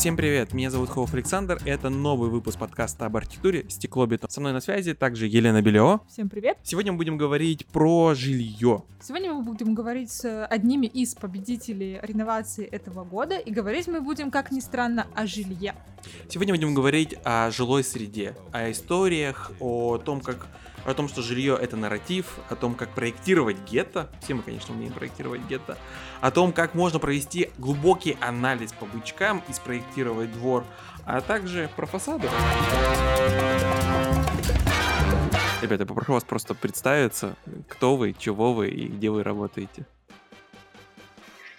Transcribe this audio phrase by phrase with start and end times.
[0.00, 4.30] Всем привет, меня зовут Хоуф Александр, это новый выпуск подкаста об архитектуре «Стеклобетон».
[4.30, 6.00] Со мной на связи также Елена Белео.
[6.08, 6.56] Всем привет.
[6.62, 8.84] Сегодня мы будем говорить про жилье.
[9.02, 14.30] Сегодня мы будем говорить с одними из победителей реновации этого года, и говорить мы будем,
[14.30, 15.74] как ни странно, о жилье.
[16.30, 20.46] Сегодня будем говорить о жилой среде, о историях, о том, как
[20.84, 24.92] о том, что жилье это нарратив, о том, как проектировать гетто, все мы, конечно, умеем
[24.92, 25.76] проектировать гетто,
[26.20, 30.64] о том, как можно провести глубокий анализ по бычкам и спроектировать двор,
[31.04, 32.28] а также про фасады.
[35.62, 37.36] Ребята, я попрошу вас просто представиться,
[37.68, 39.86] кто вы, чего вы и где вы работаете.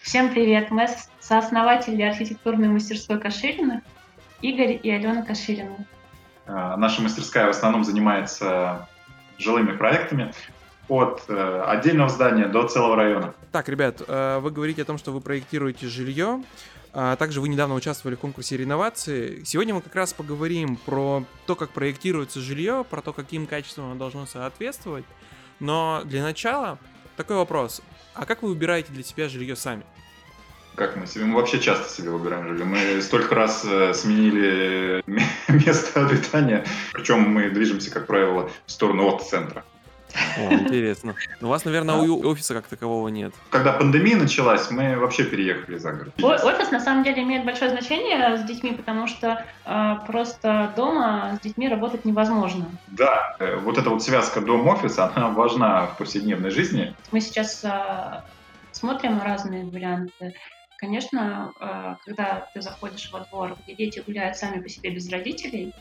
[0.01, 0.87] Всем привет, мы
[1.19, 3.83] сооснователи архитектурной мастерской Каширина,
[4.41, 5.85] Игорь и Алена Каширина.
[6.47, 8.87] А, наша мастерская в основном занимается
[9.41, 10.33] жилыми проектами
[10.87, 13.33] от э, отдельного здания до целого района.
[13.51, 16.43] Так, ребят, э, вы говорите о том, что вы проектируете жилье,
[16.93, 19.43] а также вы недавно участвовали в конкурсе реновации.
[19.45, 23.95] Сегодня мы как раз поговорим про то, как проектируется жилье, про то, каким качествам оно
[23.95, 25.05] должно соответствовать.
[25.59, 26.77] Но для начала
[27.15, 27.81] такой вопрос.
[28.13, 29.83] А как вы выбираете для себя жилье сами?
[30.75, 31.25] Как мы себе?
[31.25, 32.65] Мы вообще часто себе выбираем жилье.
[32.65, 35.03] Мы столько раз э, сменили
[35.47, 36.65] место обитания.
[36.93, 39.63] Причем мы движемся, как правило, в сторону от центра.
[40.37, 41.15] О, интересно.
[41.41, 43.33] У вас, наверное, у офиса как такового нет.
[43.49, 46.13] Когда пандемия началась, мы вообще переехали за город.
[46.21, 51.43] Офис на самом деле имеет большое значение с детьми, потому что э, просто дома с
[51.43, 52.65] детьми работать невозможно.
[52.87, 56.95] Да, э, вот эта вот связка дом-офис, она важна в повседневной жизни.
[57.11, 58.21] Мы сейчас э,
[58.71, 60.33] смотрим разные варианты.
[60.81, 65.75] Конечно, э, когда ты заходишь во двор, где дети гуляют сами по себе без родителей,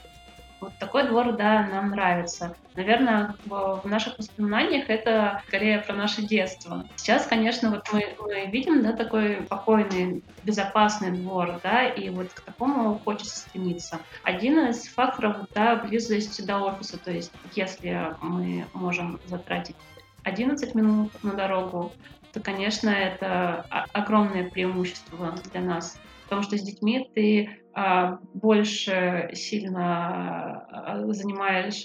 [0.60, 2.54] вот такой двор, да, нам нравится.
[2.74, 6.86] Наверное, в наших воспоминаниях это скорее про наше детство.
[6.96, 12.42] Сейчас, конечно, вот мы, мы видим, да, такой спокойный, безопасный двор, да, и вот к
[12.42, 14.00] такому хочется стремиться.
[14.22, 19.76] Один из факторов, да, близость до офиса, то есть если мы можем затратить
[20.25, 21.91] 11 минут на дорогу,
[22.32, 26.00] то, конечно, это огромное преимущество для нас.
[26.24, 31.84] Потому что с детьми ты а, больше сильно а, занимаешь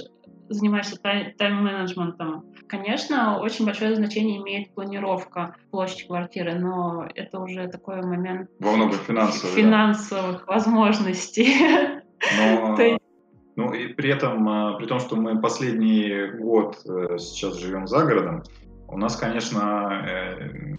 [0.50, 2.54] занимаешься тайм-менеджментом.
[2.68, 8.96] Конечно, очень большое значение имеет планировка площади квартиры, но это уже такой момент во много
[8.98, 10.54] финансовых, финансовых да.
[10.54, 11.56] возможностей.
[12.38, 12.78] Но,
[13.56, 18.06] ну и при этом, а, при том, что мы последний год э, сейчас живем за
[18.06, 18.44] городом,
[18.96, 20.78] у нас, конечно, э,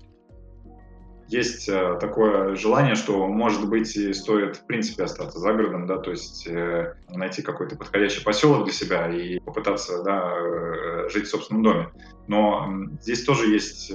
[1.29, 5.99] есть э, такое желание, что, может быть, и стоит, в принципе, остаться за городом, да,
[5.99, 11.63] то есть э, найти какой-то подходящий поселок для себя и попытаться, да, жить в собственном
[11.63, 11.89] доме.
[12.27, 12.67] Но
[13.03, 13.93] здесь тоже есть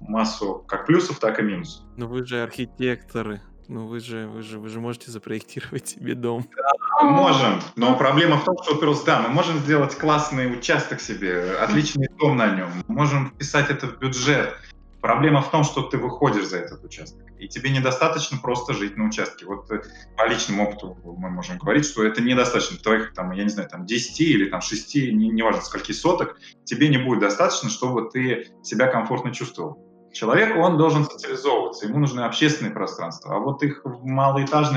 [0.00, 1.86] массу как плюсов, так и минусов.
[1.96, 3.40] Но вы же архитекторы.
[3.68, 6.46] Ну вы же, вы же, вы же можете запроектировать себе дом.
[6.56, 11.52] Да, можем, но проблема в том, что просто да, мы можем сделать классный участок себе,
[11.60, 14.56] отличный дом на нем, можем вписать это в бюджет.
[15.02, 19.04] Проблема в том, что ты выходишь за этот участок, и тебе недостаточно просто жить на
[19.04, 19.46] участке.
[19.46, 19.82] Вот э,
[20.16, 23.86] по личному опыту мы можем говорить, что это недостаточно твоих, там, я не знаю, там
[23.86, 28.88] 10 или там 6, не, неважно скольки соток, тебе не будет достаточно, чтобы ты себя
[28.88, 29.87] комфортно чувствовал.
[30.12, 33.36] Человек, он должен социализовываться, ему нужны общественные пространства.
[33.36, 34.04] А вот их в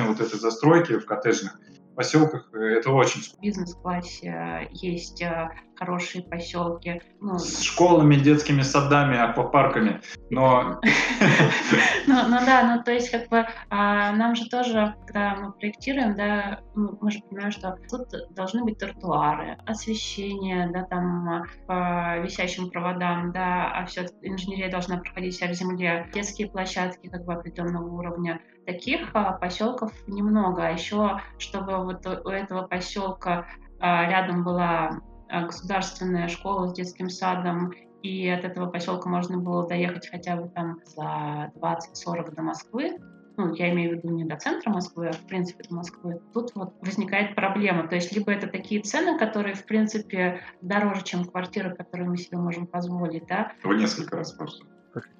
[0.07, 1.57] вот этой застройке, в коттеджных
[2.01, 3.21] поселках, э, это очень...
[3.21, 5.23] В бизнес-классе э, есть
[5.81, 7.01] хорошие поселки.
[7.21, 10.79] Ну, с школами, детскими садами, аквапарками, но...
[12.07, 16.15] Ну, ну да, ну то есть как бы а, нам же тоже, когда мы проектируем,
[16.15, 23.31] да, мы же понимаем, что тут должны быть тротуары, освещение, да, там по висящим проводам,
[23.31, 28.41] да, а все инженерия должна проходить вся в земле, детские площадки как бы определенного уровня.
[28.71, 30.67] Таких а, поселков немного.
[30.67, 33.47] А еще, чтобы вот у этого поселка
[33.79, 35.01] а, рядом была
[35.31, 37.71] Э, государственная школа с детским садом,
[38.03, 42.97] и от этого поселка можно было доехать хотя бы там за 20-40 до Москвы,
[43.37, 46.51] ну, я имею в виду не до центра Москвы, а в принципе до Москвы, тут
[46.53, 47.87] вот возникает проблема.
[47.87, 52.37] То есть либо это такие цены, которые, в принципе, дороже, чем квартиры, которые мы себе
[52.37, 53.53] можем позволить, да?
[53.63, 54.65] В несколько раз просто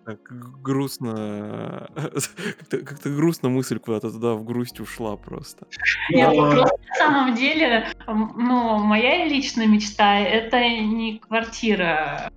[0.06, 0.20] как
[0.62, 5.68] грустно, как-то, как-то грустно мысль куда-то туда в грусть ушла просто.
[6.10, 6.52] Нет, Но...
[6.52, 12.32] просто на самом деле, ну, моя личная мечта— это не квартира.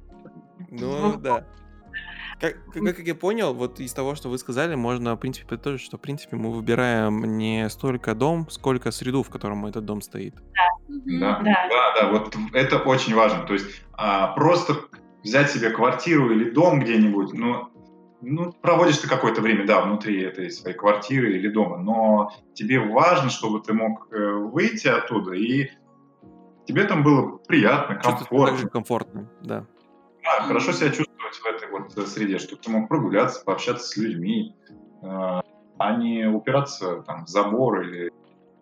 [0.71, 1.47] Ну, да.
[2.41, 5.87] Как, как, как я понял, вот из того, что вы сказали, можно, в принципе, подытожить,
[5.87, 10.35] что, в принципе, мы выбираем не столько дом, сколько среду, в котором этот дом стоит.
[10.89, 13.45] Да, да, да, да, да вот это очень важно.
[13.45, 14.75] То есть а, просто
[15.25, 17.71] взять себе квартиру или дом где-нибудь, ну,
[18.21, 23.31] ну, проводишь ты какое-то время, да, внутри этой своей квартиры или дома, но тебе важно,
[23.31, 25.71] чтобы ты мог э, выйти оттуда, и
[26.67, 28.69] тебе там было приятно, комфортно.
[28.69, 29.67] комфортно, да.
[30.23, 33.97] Да, хорошо себя чувствовать в этой вот э, среде, чтобы ты мог прогуляться, пообщаться с
[33.97, 34.55] людьми,
[35.03, 38.11] э, а не упираться там в забор или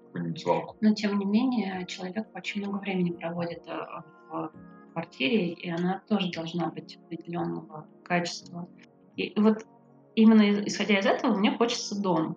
[0.06, 0.76] какую-нибудь свалку.
[0.80, 4.50] Но, тем не менее, человек очень много времени проводит в
[4.92, 8.68] квартире, и она тоже должна быть определенного качества.
[9.16, 9.66] И вот
[10.14, 12.36] именно исходя из этого мне хочется дом.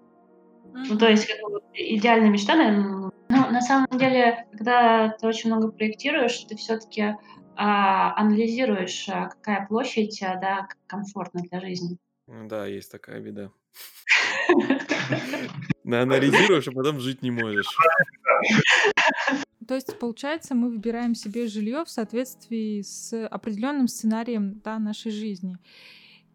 [0.66, 0.86] Mm-hmm.
[0.90, 3.12] Ну, то есть как бы, идеальная мечта, наверное.
[3.30, 7.16] Ну, на самом деле, когда ты очень много проектируешь, ты все-таки
[7.56, 11.98] а, анализируешь, а, какая площадь, а, да, комфортна для жизни.
[12.28, 13.52] Да, есть такая беда.
[15.86, 17.68] Анализируешь, а потом жить не можешь.
[19.68, 25.58] То есть, получается, мы выбираем себе жилье в соответствии с определенным сценарием да, нашей жизни.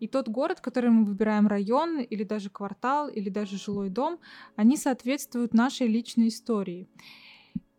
[0.00, 4.18] И тот город, который мы выбираем, район или даже квартал или даже жилой дом,
[4.56, 6.88] они соответствуют нашей личной истории.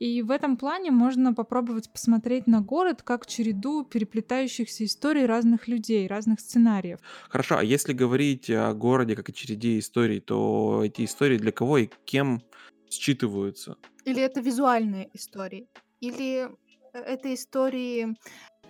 [0.02, 6.08] И в этом плане можно попробовать посмотреть на город как череду переплетающихся историй разных людей,
[6.08, 6.98] разных сценариев.
[7.30, 11.78] Хорошо, а если говорить о городе как о череде историй, то эти истории для кого
[11.78, 12.42] и кем
[12.92, 13.78] считываются?
[14.06, 15.68] Или это визуальные истории?
[16.00, 16.50] Или
[16.94, 18.16] э, это истории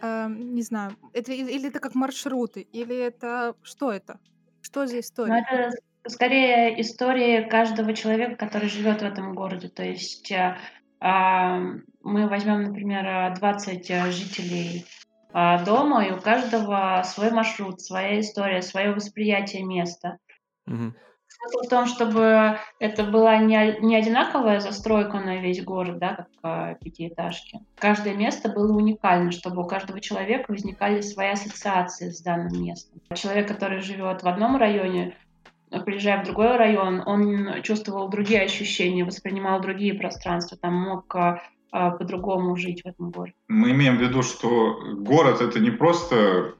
[0.01, 4.19] Эм, не знаю, это или это как маршруты, или это что это?
[4.61, 5.45] Что за Ну, история?
[5.47, 5.77] это
[6.09, 9.69] скорее история каждого человека, который живет в этом городе.
[9.69, 10.57] То есть э,
[10.99, 11.59] а,
[12.01, 14.85] мы возьмем, например, 20 э, жителей
[15.33, 20.17] а, дома, и у каждого свой маршрут, своя история, свое восприятие места.
[20.65, 20.95] Мгм.
[21.41, 26.27] Смысл в том, чтобы это была не, не одинаковая застройка на весь город, да, как
[26.43, 27.61] э, пятиэтажки.
[27.79, 33.01] Каждое место было уникально, чтобы у каждого человека возникали свои ассоциации с данным местом.
[33.15, 35.17] Человек, который живет в одном районе,
[35.83, 41.39] приезжая в другой район, он чувствовал другие ощущения, воспринимал другие пространства, там мог э,
[41.71, 43.33] по-другому жить в этом городе.
[43.47, 46.53] Мы имеем в виду, что город это не просто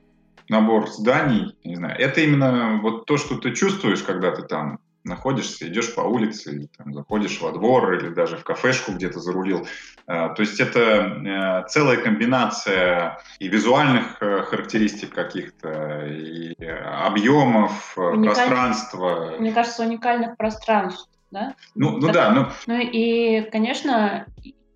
[0.50, 5.68] набор зданий, не знаю, это именно вот то, что ты чувствуешь, когда ты там находишься,
[5.68, 9.68] идешь по улице, или там, заходишь во двор, или даже в кафешку где-то зарулил.
[10.08, 18.02] А, то есть это э, целая комбинация и визуальных э, характеристик каких-то, и объемов, э,
[18.02, 18.36] Уникаль...
[18.36, 19.36] пространства.
[19.40, 21.56] Мне кажется, уникальных пространств, да?
[21.74, 22.48] Ну, ну да, ну...
[22.68, 24.28] Ну и, конечно,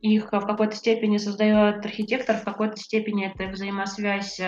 [0.02, 4.40] их в какой-то степени создает архитектор, в какой-то степени это взаимосвязь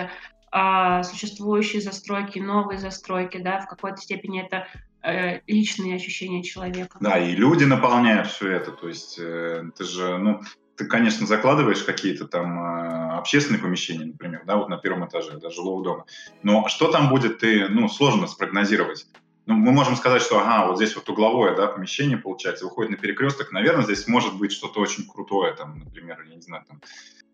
[0.50, 4.66] а, существующие застройки, новые застройки, да, в какой-то степени это
[5.02, 6.98] э, личные ощущения человека.
[7.00, 10.40] Да, и люди наполняют все это, то есть э, ты же, ну,
[10.76, 15.50] ты, конечно, закладываешь какие-то там э, общественные помещения, например, да, вот на первом этаже, да,
[15.50, 16.04] жилого дома,
[16.42, 19.06] но что там будет, ты, ну, сложно спрогнозировать.
[19.46, 22.96] Ну, мы можем сказать, что, ага, вот здесь вот угловое, да, помещение, получается, выходит на
[22.98, 26.80] перекресток, наверное, здесь может быть что-то очень крутое, там, например, я не знаю, там,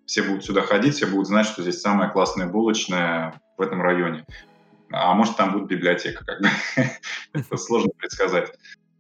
[0.07, 4.25] все будут сюда ходить, все будут знать, что здесь самая классная булочная в этом районе.
[4.91, 6.49] А может, там будет библиотека, как бы.
[7.33, 8.53] Это сложно предсказать.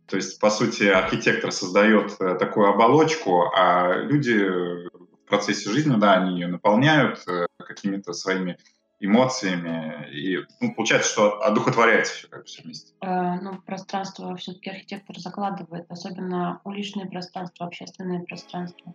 [0.06, 6.14] То есть, по сути, архитектор создает э, такую оболочку, а люди в процессе жизни, да,
[6.14, 8.58] они ее наполняют э, какими-то своими
[9.00, 12.92] эмоциями, и ну, получается, что одухотворяется все, как все вместе.
[13.00, 18.94] Э, ну, пространство все-таки архитектор закладывает, особенно уличные пространства, общественные пространства.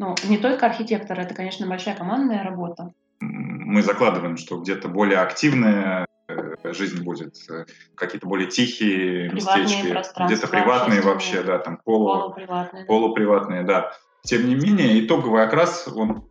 [0.00, 2.90] Ну, не только архитектор, это, конечно, большая командная работа.
[3.20, 7.66] Мы закладываем, что где-то более активная э, жизнь будет, э,
[7.96, 13.92] какие-то более тихие приватные местечки, где-то приватные вообще, да, там полу, полуприватные, полуприватные, да.
[14.22, 16.24] Тем не менее, итоговый окрас, он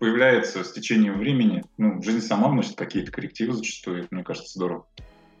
[0.00, 1.62] появляется с течением времени.
[1.78, 4.88] Ну, жизнь сама вносит какие-то коррективы зачастую, мне кажется, здорово.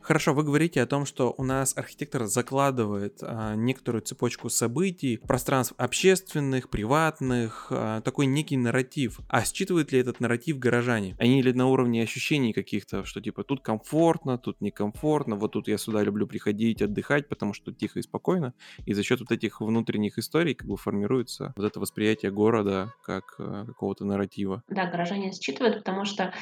[0.06, 5.74] Хорошо, вы говорите о том, что у нас архитектор закладывает а, некоторую цепочку событий, пространств
[5.78, 9.18] общественных, приватных, а, такой некий нарратив.
[9.28, 11.16] А считывают ли этот нарратив горожане?
[11.18, 15.76] Они ли на уровне ощущений каких-то, что типа тут комфортно, тут некомфортно, вот тут я
[15.76, 18.54] сюда люблю приходить, отдыхать, потому что тихо и спокойно.
[18.84, 23.34] И за счет вот этих внутренних историй как бы формируется вот это восприятие города как
[23.40, 24.62] а, какого-то нарратива.
[24.68, 26.32] Да, горожане считывают, потому что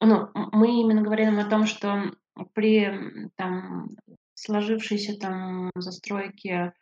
[0.00, 2.12] ну, мы именно говорим о том, что
[2.54, 3.88] при там,
[4.34, 6.72] сложившейся там застройке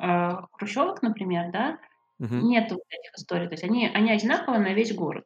[0.00, 1.78] э, хрущевок, например, да,
[2.18, 2.34] угу.
[2.34, 3.48] нет вот этих историй.
[3.48, 5.24] То есть они, они одинаковые на весь город.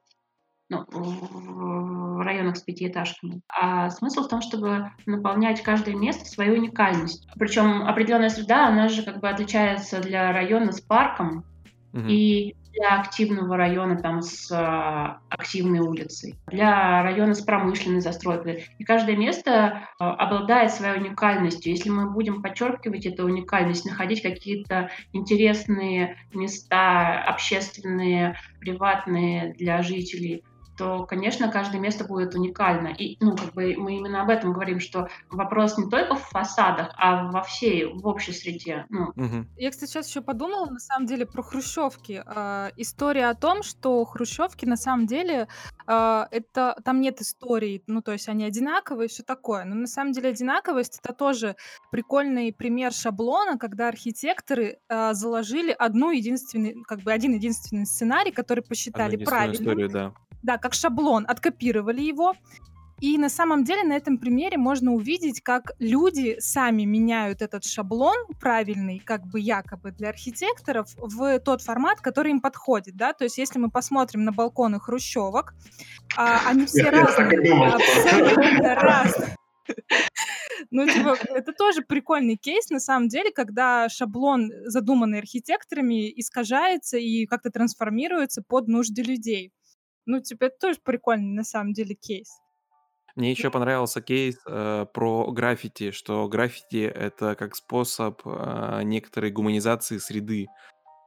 [0.72, 3.40] Ну, в районах с пятиэтажками.
[3.48, 7.26] А смысл в том, чтобы наполнять каждое место свою уникальность.
[7.36, 11.44] Причем определенная среда, она же как бы отличается для района с парком.
[11.92, 12.06] Угу.
[12.06, 18.66] И для активного района там с а, активной улицей, для района с промышленной застройкой.
[18.78, 21.72] И каждое место а, обладает своей уникальностью.
[21.72, 30.44] Если мы будем подчеркивать эту уникальность, находить какие-то интересные места общественные, приватные для жителей,
[30.80, 32.88] то, конечно, каждое место будет уникально.
[32.88, 36.94] И, ну, как бы мы именно об этом говорим, что вопрос не только в фасадах,
[36.96, 38.86] а во всей, в общей среде.
[38.88, 39.08] Ну.
[39.14, 39.46] Угу.
[39.58, 42.22] Я, кстати, сейчас еще подумала, на самом деле, про хрущевки.
[42.24, 45.48] Э, история о том, что хрущевки, на самом деле,
[45.86, 49.64] э, это там нет истории, ну, то есть они одинаковые, все такое.
[49.66, 51.56] Но на самом деле одинаковость это тоже
[51.90, 58.64] прикольный пример шаблона, когда архитекторы э, заложили одну единственный, как бы один единственный сценарий, который
[58.64, 59.62] посчитали правильным.
[59.62, 62.34] Историю, да да, как шаблон, откопировали его.
[63.00, 68.14] И на самом деле на этом примере можно увидеть, как люди сами меняют этот шаблон
[68.38, 73.14] правильный, как бы якобы для архитекторов, в тот формат, который им подходит, да.
[73.14, 75.54] То есть если мы посмотрим на балконы хрущевок,
[76.16, 79.36] а, они все разные, абсолютно разные.
[80.70, 87.26] Ну, типа, это тоже прикольный кейс, на самом деле, когда шаблон, задуманный архитекторами, искажается и
[87.26, 89.52] как-то трансформируется под нужды людей.
[90.06, 92.28] Ну, типа, это тоже прикольный на самом деле кейс.
[93.16, 99.98] Мне еще понравился кейс э, про граффити, что граффити это как способ э, некоторой гуманизации
[99.98, 100.46] среды.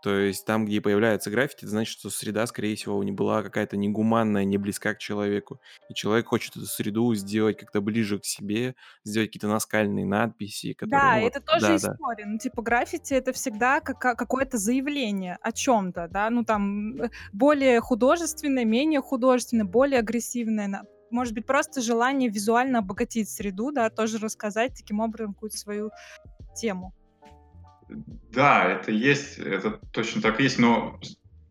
[0.04, 3.78] То есть там, где появляется граффити, это значит, что среда, скорее всего, не была какая-то
[3.78, 5.62] негуманная, не близка к человеку.
[5.90, 10.74] И человек хочет эту среду сделать как-то ближе к себе, сделать какие-то наскальные надписи.
[10.74, 12.26] Которые, да, ну, это тоже да, история.
[12.26, 12.32] Да.
[12.32, 17.10] Ну, типа, граффити— это всегда как какое-то заявление о чем то да, ну, там, э,
[17.32, 20.84] более художественное, менее художественное, более агрессивное,
[21.14, 25.92] может быть, просто желание визуально обогатить среду, да, тоже рассказать таким образом какую-то свою
[26.56, 26.94] тему.
[27.90, 31.00] Да, это есть, это точно так есть, но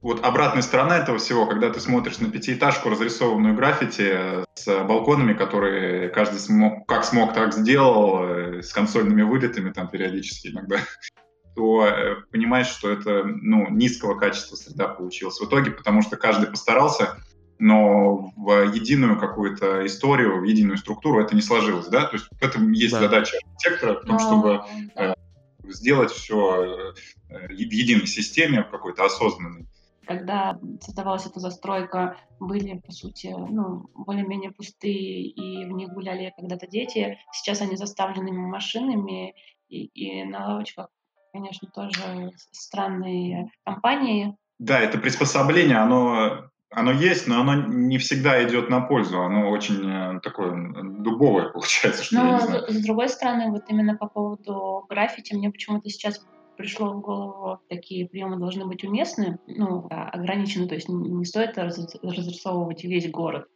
[0.02, 6.08] вот обратная сторона этого всего, когда ты смотришь на пятиэтажку, разрисованную граффити с балконами, которые
[6.08, 10.78] каждый смог, как смог, так сделал, э, с консольными вылетами там периодически иногда,
[11.54, 16.50] то э, понимаешь, что это ну, низкого качества среда получилась в итоге, потому что каждый
[16.50, 17.16] постарался,
[17.60, 22.06] но в единую какую-то историю, в единую структуру это не сложилось, да?
[22.06, 23.02] То есть в этом есть да.
[23.02, 24.62] задача архитектора, в том, чтобы
[24.96, 25.14] э,
[25.64, 26.94] сделать все
[27.28, 29.66] э, в единой системе, в какой-то осознанной.
[30.06, 36.66] Когда создавалась эта застройка, были, по сути, ну, более-менее пустые, и в них гуляли когда-то
[36.66, 37.18] дети.
[37.32, 39.34] Сейчас они заставлены машинами,
[39.68, 40.88] и, и на лавочках,
[41.32, 44.36] конечно, тоже странные компании.
[44.58, 49.22] Да, это приспособление, оно оно есть, но оно не всегда идет на пользу.
[49.22, 52.04] Оно очень э, такое дубовое получается.
[52.04, 56.24] Что но с другой стороны, вот именно по поводу граффити, мне почему-то сейчас
[56.56, 62.84] пришло в голову, такие приемы должны быть уместны, ну, ограничены, то есть не стоит разрисовывать
[62.84, 63.48] весь город.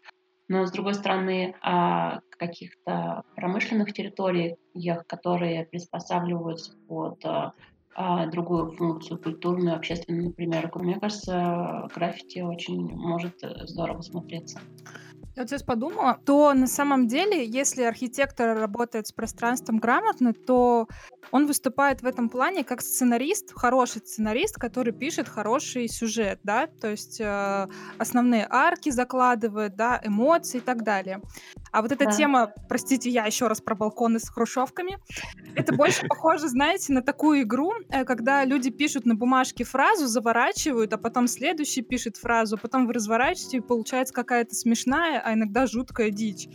[0.48, 4.56] Но, с другой стороны, о каких-то промышленных территориях,
[5.06, 7.50] которые приспосабливаются под э,
[7.98, 10.70] а, другую функцию, культурную, общественную, например.
[10.74, 14.60] Мне кажется, граффити очень может э, здорово смотреться.
[15.34, 20.88] Я вот сейчас подумала, то на самом деле, если архитектор работает с пространством грамотно, то
[21.30, 26.90] он выступает в этом плане как сценарист, хороший сценарист, который пишет хороший сюжет, да, то
[26.90, 27.68] есть э,
[27.98, 31.20] основные арки закладывает, да, эмоции и так далее.
[31.72, 32.10] А вот эта да.
[32.10, 34.98] тема, простите, я еще раз про балконы с хрущевками,
[35.54, 40.92] это больше похоже, знаете, на такую игру, э, когда люди пишут на бумажке фразу, заворачивают,
[40.92, 45.66] а потом следующий пишет фразу, а потом вы разворачиваете, и получается какая-то смешная, а иногда
[45.66, 46.48] жуткая дичь.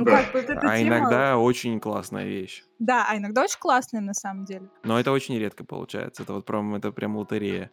[0.00, 0.22] Ну, да.
[0.22, 0.82] как бы, вот а тема...
[0.82, 2.64] иногда очень классная вещь.
[2.78, 4.68] Да, а иногда очень классная на самом деле.
[4.82, 6.22] Но это очень редко получается.
[6.22, 7.70] Это вот прям, это прям лотерея.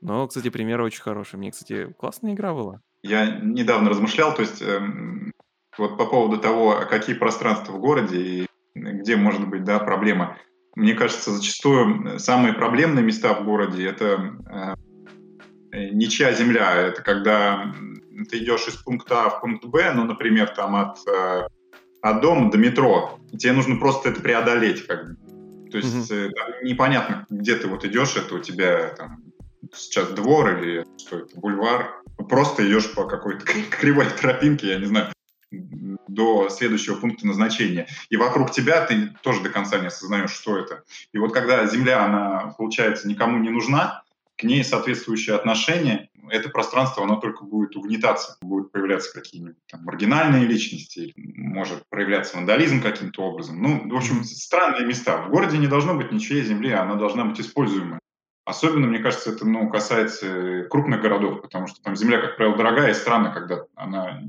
[0.00, 1.36] Но, кстати, пример очень хороший.
[1.36, 2.80] Мне, кстати, классная игра была.
[3.02, 5.32] Я недавно размышлял, то есть эм,
[5.78, 10.36] вот по поводу того, какие пространства в городе и где может быть да, проблема.
[10.74, 14.74] Мне кажется, зачастую самые проблемные места в городе это э,
[15.72, 16.74] ничья земля.
[16.74, 17.74] Это когда
[18.30, 21.48] ты идешь из пункта А в пункт Б, ну, например, там от, э,
[22.02, 24.86] от дома до метро, и тебе нужно просто это преодолеть.
[24.86, 25.70] Как бы.
[25.70, 26.32] То есть mm-hmm.
[26.62, 29.22] непонятно, где ты вот идешь, это у тебя там
[29.74, 32.02] сейчас двор или что это, бульвар.
[32.28, 35.12] Просто идешь по какой-то кривой тропинке, я не знаю,
[36.08, 37.88] до следующего пункта назначения.
[38.08, 40.84] И вокруг тебя ты тоже до конца не осознаешь, что это.
[41.12, 44.02] И вот когда земля, она, получается, никому не нужна,
[44.36, 50.44] к ней соответствующее отношение, это пространство, оно только будет угнетаться, будут появляться какие-нибудь там маргинальные
[50.44, 53.62] личности, может проявляться вандализм каким-то образом.
[53.62, 55.22] Ну, в общем, странные места.
[55.22, 58.00] В городе не должно быть ничьей земли, она должна быть используемой.
[58.44, 62.90] Особенно, мне кажется, это ну, касается крупных городов, потому что там земля, как правило, дорогая,
[62.90, 64.22] и странно, когда она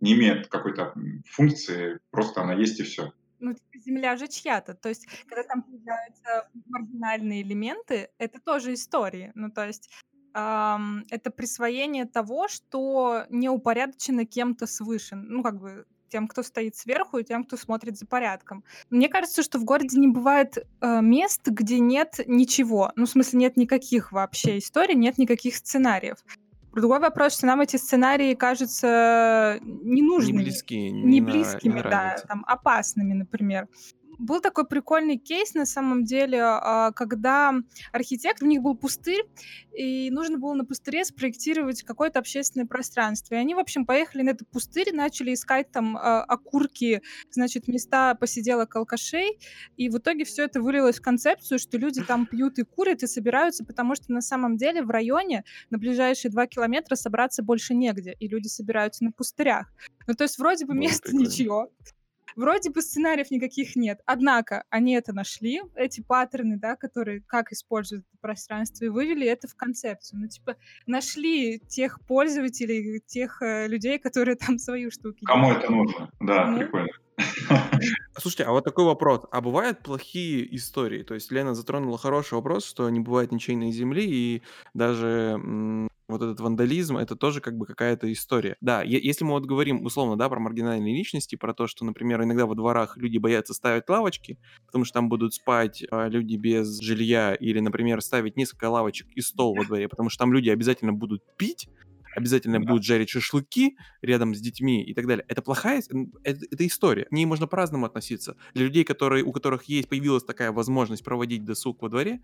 [0.00, 0.92] не имеет какой-то
[1.30, 3.12] функции, просто она есть и все.
[3.42, 4.74] Ну, типа, земля же чья-то.
[4.74, 9.32] То есть, когда там появляются маргинальные элементы, это тоже истории.
[9.34, 9.90] Ну, то есть,
[10.32, 15.16] ам, это присвоение того, что не упорядочено кем-то свыше.
[15.16, 18.62] Ну, как бы тем, кто стоит сверху, и тем, кто смотрит за порядком.
[18.90, 22.92] Мне кажется, что в городе не бывает э, мест, где нет ничего.
[22.96, 26.18] Ну, в смысле, нет никаких вообще историй, нет никаких сценариев.
[26.74, 30.38] Другой вопрос, что нам эти сценарии кажутся ненужными.
[30.38, 30.90] Не близкие.
[30.90, 33.68] Не, не близкими, не да, там, опасными, например
[34.22, 37.54] был такой прикольный кейс на самом деле, а, когда
[37.92, 39.24] архитектор, у них был пустырь,
[39.72, 43.34] и нужно было на пустыре спроектировать какое-то общественное пространство.
[43.34, 48.14] И они, в общем, поехали на этот пустырь, начали искать там а, окурки, значит, места
[48.14, 49.38] посиделок алкашей,
[49.76, 53.06] и в итоге все это вылилось в концепцию, что люди там пьют и курят и
[53.06, 58.14] собираются, потому что на самом деле в районе на ближайшие два километра собраться больше негде,
[58.18, 59.72] и люди собираются на пустырях.
[60.06, 61.70] Ну, то есть вроде бы место ничего,
[62.36, 68.04] Вроде бы сценариев никаких нет, однако они это нашли, эти паттерны, да, которые как используют
[68.06, 70.20] это пространство, и вывели это в концепцию.
[70.20, 75.64] Ну, типа, нашли тех пользователей, тех э, людей, которые там свою штуки Кому делают.
[75.64, 76.10] это нужно?
[76.20, 76.88] Да, ну, прикольно.
[78.18, 79.22] Слушайте, а вот такой вопрос.
[79.30, 81.02] А бывают плохие истории?
[81.02, 84.42] То есть Лена затронула хороший вопрос, что не бывает ничейной земли, и
[84.74, 85.38] даже
[86.12, 88.56] вот этот вандализм, это тоже как бы какая-то история.
[88.60, 92.46] Да, если мы вот говорим условно, да, про маргинальные личности, про то, что, например, иногда
[92.46, 97.34] во дворах люди боятся ставить лавочки, потому что там будут спать а, люди без жилья,
[97.34, 101.22] или, например, ставить несколько лавочек и стол во дворе, потому что там люди обязательно будут
[101.36, 101.68] пить,
[102.14, 102.66] обязательно да.
[102.66, 105.24] будут жарить шашлыки рядом с детьми и так далее.
[105.28, 105.82] Это плохая
[106.24, 107.04] это, это история.
[107.04, 108.36] К ней можно по-разному относиться.
[108.54, 112.20] Для людей, которые, у которых есть появилась такая возможность проводить досуг во дворе,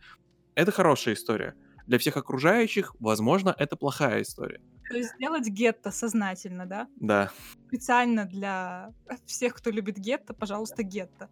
[0.55, 1.55] это хорошая история.
[1.89, 4.61] Для всех окружающих, возможно, это плохая история.
[4.91, 6.87] То есть сделать гетто сознательно, да?
[6.97, 7.31] Да.
[7.69, 8.91] Специально для
[9.27, 11.31] всех, кто любит гетто, пожалуйста, гетто.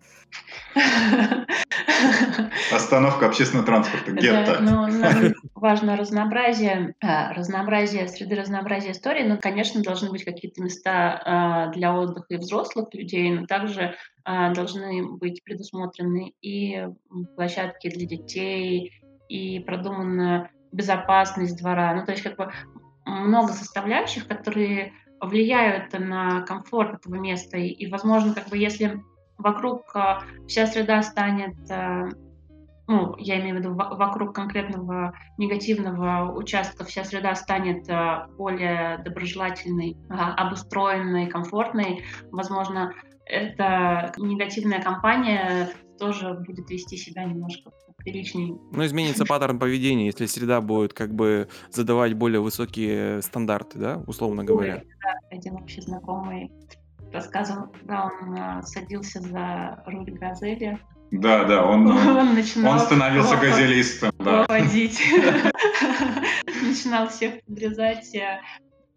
[2.73, 4.63] Остановка общественного транспорта, гетто.
[4.63, 9.29] Да, ну, важно разнообразие, а, разнообразие среды, разнообразие истории.
[9.29, 14.55] Ну, конечно, должны быть какие-то места а, для отдыха и взрослых людей, но также а,
[14.55, 16.87] должны быть предусмотрены и
[17.35, 21.95] площадки для детей, и продуманная безопасность двора.
[21.95, 22.53] Ну, то есть как бы
[23.05, 27.57] много составляющих, которые влияют на комфорт этого места.
[27.57, 29.01] И, возможно, как бы если
[29.39, 32.09] вокруг а, вся среда станет, а,
[32.89, 39.97] ну, я имею в виду вокруг конкретного негативного участка вся среда станет а, более доброжелательной,
[40.09, 42.93] обустроенной, комфортной, возможно,
[43.25, 48.55] эта негативная компания тоже будет вести себя немножко приличней.
[48.73, 54.45] Ну, изменится паттерн поведения, если среда будет как бы задавать более высокие стандарты, да, условно
[54.45, 54.77] говоря.
[54.77, 56.53] Ой, да, один вообще знакомый
[57.13, 60.79] рассказывал, когда он а, садился за руль газели.
[61.11, 64.13] Да, да, он, он, начинал он становился газелистом.
[64.19, 64.47] Да.
[64.49, 65.01] Водить.
[66.63, 68.41] Начинал всех подрезать э,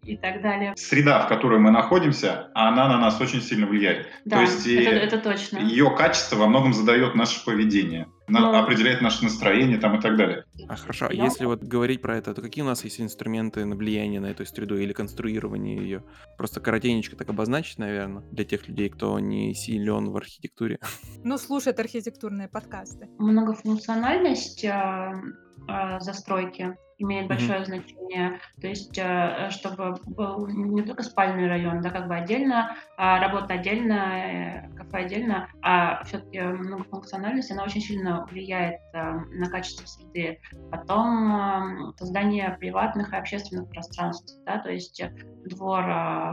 [0.02, 0.74] и так далее.
[0.76, 4.06] Среда, в которой мы находимся, она на нас очень сильно влияет.
[4.24, 5.58] Да, То есть это, это точно.
[5.58, 8.58] Ее качество во многом задает наше поведение, Но...
[8.58, 10.44] определяет наше настроение там и так далее.
[10.68, 13.76] А хорошо, а если вот говорить про это, то какие у нас есть инструменты на
[13.76, 16.04] влияние на эту среду или конструирование ее?
[16.38, 20.78] Просто коротенечко так обозначить, наверное, для тех людей, кто не силен в архитектуре.
[21.22, 23.08] Ну, слушает архитектурные подкасты.
[23.18, 25.12] Многофункциональность э,
[25.68, 27.64] э, застройки имеет большое mm-hmm.
[27.64, 28.40] значение.
[28.60, 33.54] То есть, э, чтобы был не только спальный район, да, как бы отдельно, а работа
[33.54, 40.40] отдельно, э, кафе отдельно, а все-таки многофункциональность, она очень сильно влияет э, на качество среды.
[40.70, 45.02] Потом создание приватных и общественных пространств, да, то есть
[45.46, 45.84] двор,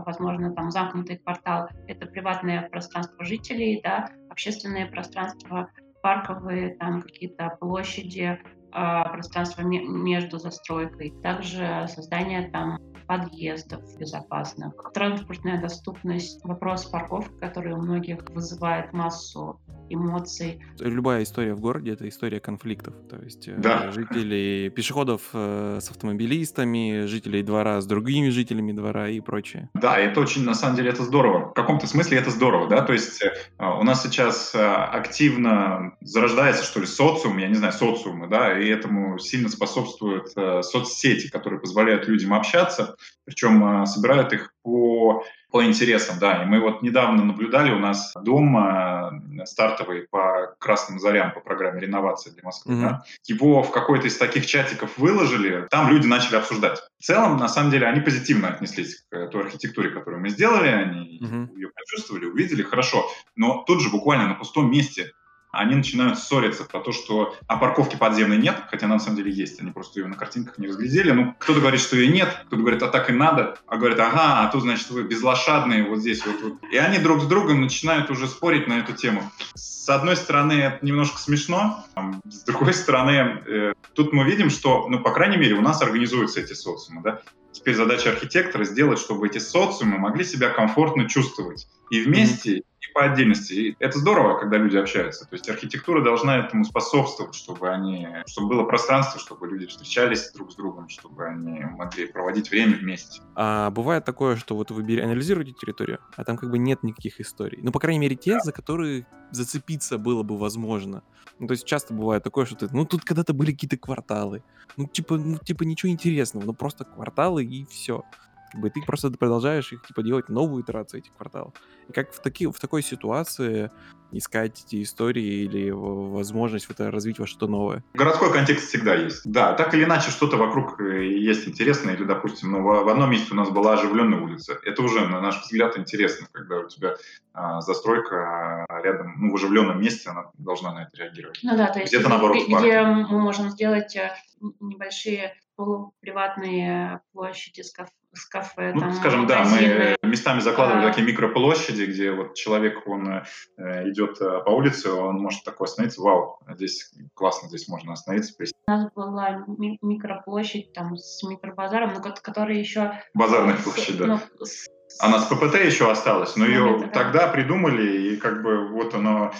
[0.06, 5.69] возможно, там замкнутый квартал, это приватное пространство жителей, да, общественные пространства,
[6.01, 8.39] парковые, там какие-то площади,
[8.71, 18.30] пространство между застройкой, также создание там подъездов безопасных, транспортная доступность, вопрос парковки, который у многих
[18.30, 20.62] вызывает массу эмоций.
[20.80, 22.93] Любая история в городе— это история конфликтов.
[23.10, 23.91] То есть э, да.
[23.91, 29.69] жителей, пешеходов э, с автомобилистами, жителей двора с другими жителями двора и прочее.
[29.73, 31.51] Да, это очень, на самом деле, это здорово.
[31.51, 32.82] В каком-то смысле это здорово, да?
[32.82, 38.27] То есть э, у нас сейчас активно зарождается, что ли, социум, я не знаю, социумы,
[38.27, 40.30] да, и этому сильно способствуют
[40.65, 46.43] соцсети, которые позволяют людям общаться, причем собирают их по по интересам, да.
[46.43, 51.80] И мы вот недавно наблюдали, у нас дом э, стартовый по красным зарям по программе
[51.80, 52.82] реновации для Москвы, mm-hmm.
[52.82, 53.04] да.
[53.26, 56.80] Его в какой-то из таких чатиков выложили, там люди начали обсуждать.
[57.00, 61.20] В целом, на самом деле, они позитивно отнеслись к той архитектуре, которую мы сделали, они
[61.22, 61.56] mm-hmm.
[61.56, 63.10] ее почувствовали, увидели, хорошо.
[63.36, 65.13] Но тут же буквально на пустом месте
[65.58, 69.32] они начинают ссориться про то, что а парковки подземной нет, хотя она на самом деле
[69.32, 71.12] есть, они просто ее на картинках не разглядели.
[71.12, 74.41] Ну, кто-то говорит, что ее нет, кто-то говорит, а так и надо, а говорит, ага,
[74.41, 76.41] а тут, значит, вы безлошадные вот здесь вот.
[76.41, 76.54] вот.
[76.72, 79.24] И они друг с другом начинают уже спорить на эту тему.
[79.56, 81.86] С одной стороны, это немножко смешно,
[82.26, 86.41] с другой стороны, э, тут мы видим, что, ну, по крайней мере, у нас организуются
[86.41, 87.22] эти социумы, да.
[87.52, 92.63] Теперь задача архитектора сделать, чтобы эти социумы могли себя комфортно чувствовать и вместе,
[92.97, 93.53] по отдельности.
[93.53, 95.25] И это здорово, когда люди общаются.
[95.25, 100.51] То есть архитектура должна этому способствовать, чтобы они, чтобы было пространство, чтобы люди встречались друг
[100.51, 103.21] с другом, чтобы они могли проводить время вместе.
[103.36, 107.60] А бывает такое, что вот вы анализируете территорию, а там как бы нет никаких историй.
[107.62, 111.03] Ну, по крайней мере, те, за которые зацепиться было бы возможно.
[111.38, 114.41] Ну, то есть часто бывает такое, что ты, ну, тут когда-то были какие-то кварталы.
[114.75, 118.03] Ну, типа, ну, типа ничего интересного, ну, просто кварталы и все.
[118.51, 121.53] Как бы ты просто продолжаешь их типа делать новую итерацию этих кварталов.
[121.89, 123.71] И как в, таки, в такой ситуации
[124.12, 127.83] искать эти истории или возможность в это развить во что-то новое?
[127.93, 129.21] Городской контекст всегда есть.
[129.25, 131.93] Да, так или иначе что-то вокруг э, есть интересное.
[131.93, 134.57] Или, допустим, ну, в, в одном месте у нас была оживленная улица.
[134.63, 136.95] Это уже, на наш взгляд, интересно, когда у тебя
[137.33, 141.39] а, застройка а, рядом, ну, в оживленном месте, она должна на это реагировать.
[141.43, 144.12] Ну да, то есть где-то наоборот, где мы можем сделать э,
[144.60, 148.72] небольшие полуприватные площади с, кафе, с кафе.
[148.74, 149.67] Ну, там, скажем, магазины.
[149.67, 150.89] да, мы местами закладывали а...
[150.89, 153.24] такие микроплощади, где вот человек, он
[153.58, 158.34] э, идет э, по улице, он может такой остановиться, вау, здесь классно, здесь можно остановиться.
[158.67, 162.93] У нас была ми- микроплощадь там с микробазаром, но который еще...
[163.15, 164.22] Базарная площадь, да.
[164.39, 164.67] Ну, с...
[165.00, 166.88] Она с ППТ еще осталась, но ее да.
[166.88, 169.34] тогда придумали, и как бы вот оно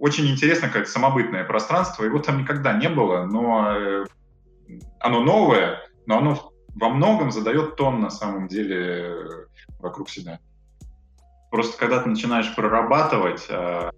[0.00, 2.04] очень интересно, как самобытное пространство.
[2.04, 4.04] Его там никогда не было, но э,
[5.00, 9.46] оно новое, но оно во многом задает тон на самом деле
[9.78, 10.40] вокруг себя.
[11.50, 13.89] Просто когда ты начинаешь прорабатывать э,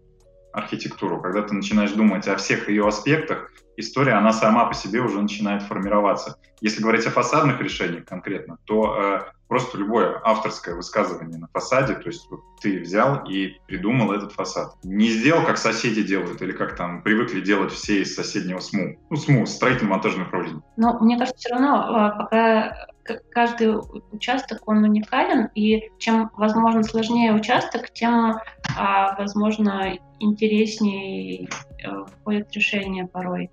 [0.53, 5.21] архитектуру, когда ты начинаешь думать о всех ее аспектах, история, она сама по себе уже
[5.21, 6.37] начинает формироваться.
[6.61, 12.09] Если говорить о фасадных решениях конкретно, то э, просто любое авторское высказывание на фасаде, то
[12.09, 14.75] есть вот ты взял и придумал этот фасад.
[14.85, 18.99] Не сделал, как соседи делают, или как там привыкли делать все из соседнего СМУ.
[19.11, 20.63] Ну, СМУ, строительно-монтажное управление.
[20.77, 22.87] Но мне кажется, все равно, э, пока
[23.31, 23.77] каждый
[24.13, 28.37] участок, он уникален, и чем, возможно, сложнее участок, тем,
[28.77, 31.49] а, возможно, интереснее
[31.83, 33.51] э, входит решение порой.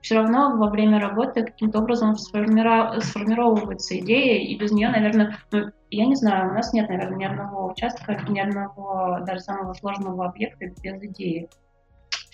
[0.00, 3.00] Все равно во время работы каким-то образом сформира...
[3.00, 7.24] сформировывается идея, и без нее, наверное, ну, я не знаю, у нас нет, наверное, ни
[7.24, 11.48] одного участка, ни одного даже самого сложного объекта без идеи.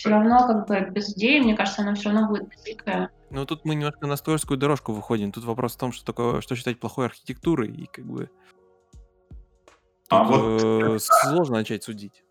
[0.02, 3.08] Все равно, как бы, без идеи, мне кажется, она все равно будет дикая.
[3.30, 5.30] Ну, тут мы немножко на сторожскую дорожку выходим.
[5.30, 8.28] Тут вопрос в том, что такое, что считать плохой архитектурой, и как бы...
[10.08, 12.24] А вот э, сложно начать судить.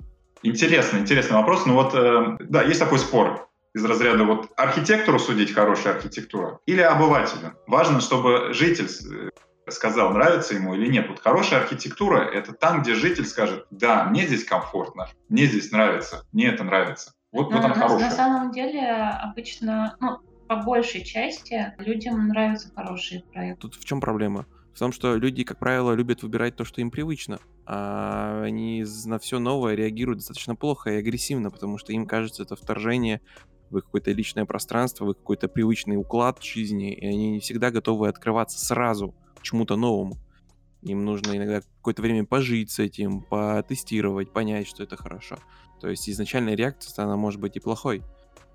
[0.44, 1.66] Интересный, интересный вопрос.
[1.66, 6.82] Ну вот, э, да, есть такой спор из разряда вот архитектору судить хорошая архитектура или
[6.82, 7.54] обывателю.
[7.68, 8.90] Важно, чтобы житель
[9.66, 11.08] э, сказал, нравится ему или нет.
[11.08, 16.26] Вот хорошая архитектура— это там, где житель скажет, да, мне здесь комфортно, мне здесь нравится,
[16.34, 17.14] мне это нравится.
[17.32, 18.10] Вот, вот она хорошая.
[18.10, 23.62] На самом деле обычно, ну, по большей части людям нравятся хорошие проекты.
[23.62, 24.46] Тут в чем проблема?
[24.74, 29.20] В том, что люди, как правило, любят выбирать то, что им привычно, а они на
[29.20, 33.22] все новое реагируют достаточно плохо и агрессивно, потому что им кажется это вторжение
[33.70, 37.72] в их какое-то личное пространство, в их какой-то привычный уклад жизни, и они не всегда
[37.72, 40.17] готовы открываться сразу к чему-то новому.
[40.82, 45.38] Им нужно иногда какое-то время пожить с этим, потестировать, понять, что это хорошо.
[45.82, 48.04] То есть изначальная реакция, она может быть и плохой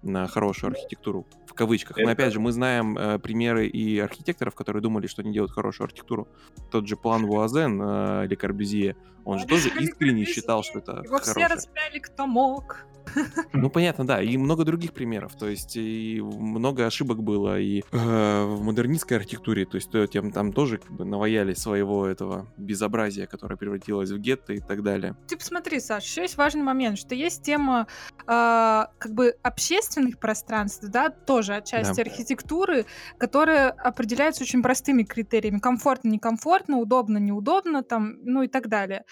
[0.02, 1.98] на хорошую архитектуру, кавычках.
[1.98, 2.06] Это...
[2.06, 5.86] Но опять же, мы знаем э, примеры и архитекторов, которые думали, что они делают хорошую
[5.86, 6.28] архитектуру.
[6.70, 11.18] Тот же план Вуазен э, или Корбюзье, он же тоже искренне считал, что это Его
[11.18, 12.86] все распяли, кто мог.
[13.52, 14.22] Ну, понятно, да.
[14.22, 15.36] И много других примеров.
[15.36, 19.64] То есть, и много ошибок было и э, в модернистской архитектуре.
[19.64, 24.18] То есть, то, тем там тоже как бы наваяли своего этого безобразия, которое превратилось в
[24.18, 25.16] гетто и так далее.
[25.26, 27.86] Типа, смотри, Саш, еще есть важный момент, что есть тема
[28.22, 32.02] э, как бы общественных пространств, да, тоже отчасти да.
[32.02, 32.86] архитектуры,
[33.18, 35.58] которая определяется очень простыми критериями.
[35.58, 39.04] Комфортно, некомфортно, удобно, неудобно, там, ну и так далее.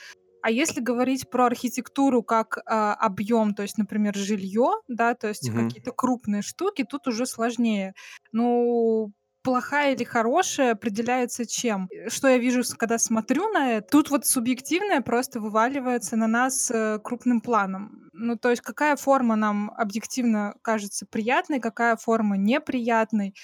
[0.43, 5.49] А если говорить про архитектуру как э, объем, то есть, например, жилье, да, то есть
[5.49, 5.59] угу.
[5.61, 7.95] какие-то крупные штуки, тут уже сложнее.
[8.31, 9.11] Ну,
[9.45, 11.89] плохая или хорошая определяется чем?
[12.09, 13.89] Что я вижу, когда смотрю на это?
[13.89, 18.11] Тут вот субъективное просто вываливается на нас э, крупным планом.
[18.13, 23.35] Ну, то есть какая форма нам объективно кажется приятной, какая форма неприятной.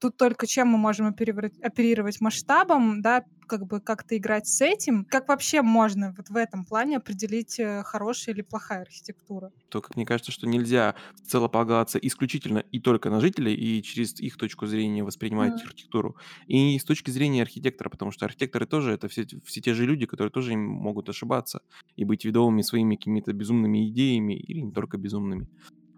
[0.00, 5.04] Тут только чем мы можем оперировать, масштабом, да, как бы как-то играть с этим.
[5.04, 9.52] Как вообще можно вот в этом плане определить, э, хорошая или плохая архитектура?
[9.68, 14.36] То, как мне кажется, что нельзя целополагаться исключительно и только на жителей, и через их
[14.36, 15.64] точку зрения воспринимать Мгм.
[15.64, 16.16] архитектуру.
[16.48, 20.06] И с точки зрения архитектора, потому что архитекторы тоже это все, все те же люди,
[20.06, 21.60] которые тоже могут ошибаться
[21.94, 25.46] и быть ведомыми своими какими-то безумными идеями или не только безумными.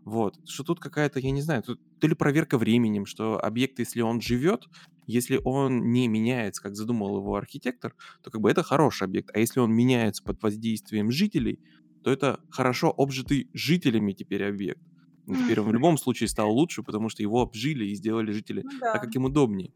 [0.05, 0.37] Вот.
[0.49, 4.21] Что тут какая-то, я не знаю, тут то ли проверка временем, что объект, если он
[4.21, 4.69] живет,
[5.07, 9.31] если он не меняется, как задумал его архитектор, то как бы это хороший объект.
[9.35, 11.61] А если он меняется под воздействием жителей,
[12.03, 14.83] то это хорошо обжитый жителями теперь объект.
[15.27, 18.63] Ну, теперь он в любом случае стал лучше, потому что его обжили и сделали жители
[18.65, 18.99] Ну так, да.
[18.99, 19.73] как им удобнее.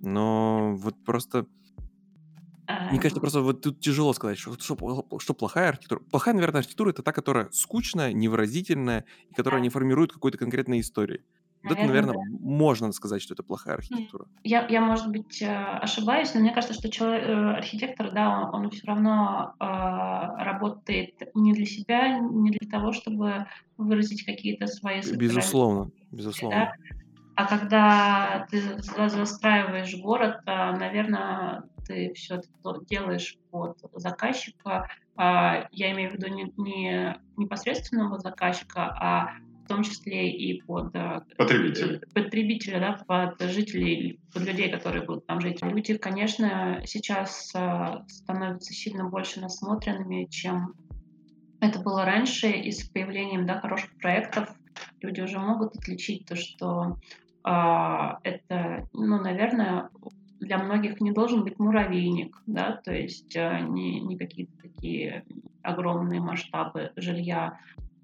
[0.00, 1.46] Но вот просто
[2.90, 6.00] мне кажется, просто вот тут тяжело сказать, что, что, что плохая архитектура.
[6.00, 9.64] Плохая, наверное, архитектура это та, которая скучная, невыразительная и которая Да.
[9.64, 11.22] не формирует какой-то конкретной истории.
[11.62, 12.44] Вот это, наверно, наверное, да.
[12.46, 14.26] можно сказать, что это плохая архитектура.
[14.42, 18.68] Я, я, может быть, э, ошибаюсь, но мне кажется, что чело- э, архитектор, да, он,
[18.70, 19.64] все равно э,
[20.44, 23.46] работает не для себя, не для того, чтобы
[23.78, 26.16] выразить какие-то свои Безусловно, ценности, да.
[26.16, 26.72] безусловно.
[27.36, 32.40] А когда ты за- застраиваешь город, наверное, ты все
[32.88, 34.88] делаешь под заказчика.
[35.16, 40.94] А, Я имею в виду не, не непосредственного заказчика, а в том числе и под
[40.94, 42.00] э, Потребители.
[42.12, 45.62] потребителя, да, под жителей, под людей, которые будут там жить.
[45.62, 50.74] Люди, конечно, сейчас э, становятся сильно больше насмотренными, чем
[51.60, 54.50] это было раньше, и с появлением да, хороших проектов
[55.00, 56.98] люди уже могут отличить то, что
[57.42, 59.90] а, это, ну, наверное,
[60.44, 65.24] для многих не должен быть муравейник, да, то есть а, не, не какие-то такие
[65.62, 67.58] огромные масштабы жилья.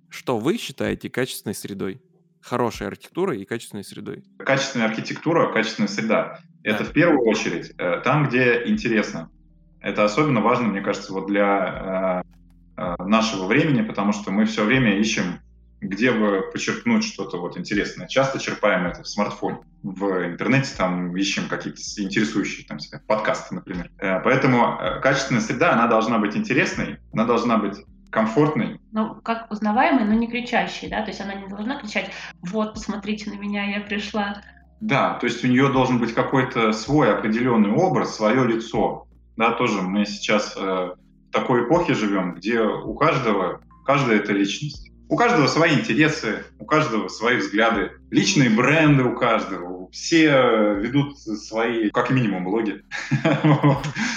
[0.09, 2.00] Что вы считаете качественной средой?
[2.40, 4.24] Хорошей архитектурой и качественной средой.
[4.38, 6.40] Качественная архитектура, качественная среда.
[6.62, 9.31] Это в первую очередь э, там, где интересно.
[9.81, 12.24] Это особенно важно, мне кажется, вот для
[12.76, 15.40] э, э, нашего времени, потому что мы все время ищем,
[15.81, 18.07] где бы подчеркнуть что-то вот интересное.
[18.07, 23.90] Часто черпаем это в смартфоне, в интернете там ищем какие-то интересующие там себя подкасты, например.
[23.99, 27.79] Э, Поэтому э, качественная среда, она должна быть интересной, она должна быть
[28.11, 32.11] комфортной, Ну, как узнаваемый, но не кричащий, да, то есть она не должна кричать,
[32.43, 34.43] вот, посмотрите на меня, я пришла.
[34.81, 39.07] Да, то есть у нее должен быть какой-то свой определенный образ, свое лицо.
[39.37, 44.89] Да, тоже мы сейчас э, в такой эпохе живем, где у каждого, каждая это личность.
[45.11, 49.90] У каждого свои интересы, у каждого свои взгляды, личные бренды у каждого.
[49.90, 52.85] Все ведут свои, как минимум, блоги.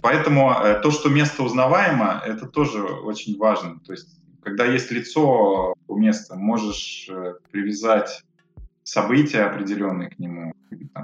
[0.04, 3.80] Поэтому э, то, что место узнаваемо, это тоже очень важно.
[3.80, 8.24] То есть, когда есть лицо у места, можешь э, привязать
[8.84, 10.54] события определенные к нему,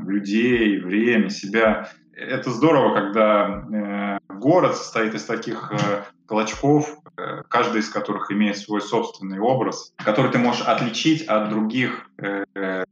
[0.06, 1.90] людей, время, себя.
[2.14, 6.99] Это здорово, когда э, город состоит из таких э, клочков, э,
[7.50, 12.84] каждый из которых имеет свой собственный образ, который ты можешь отличить от других э, э,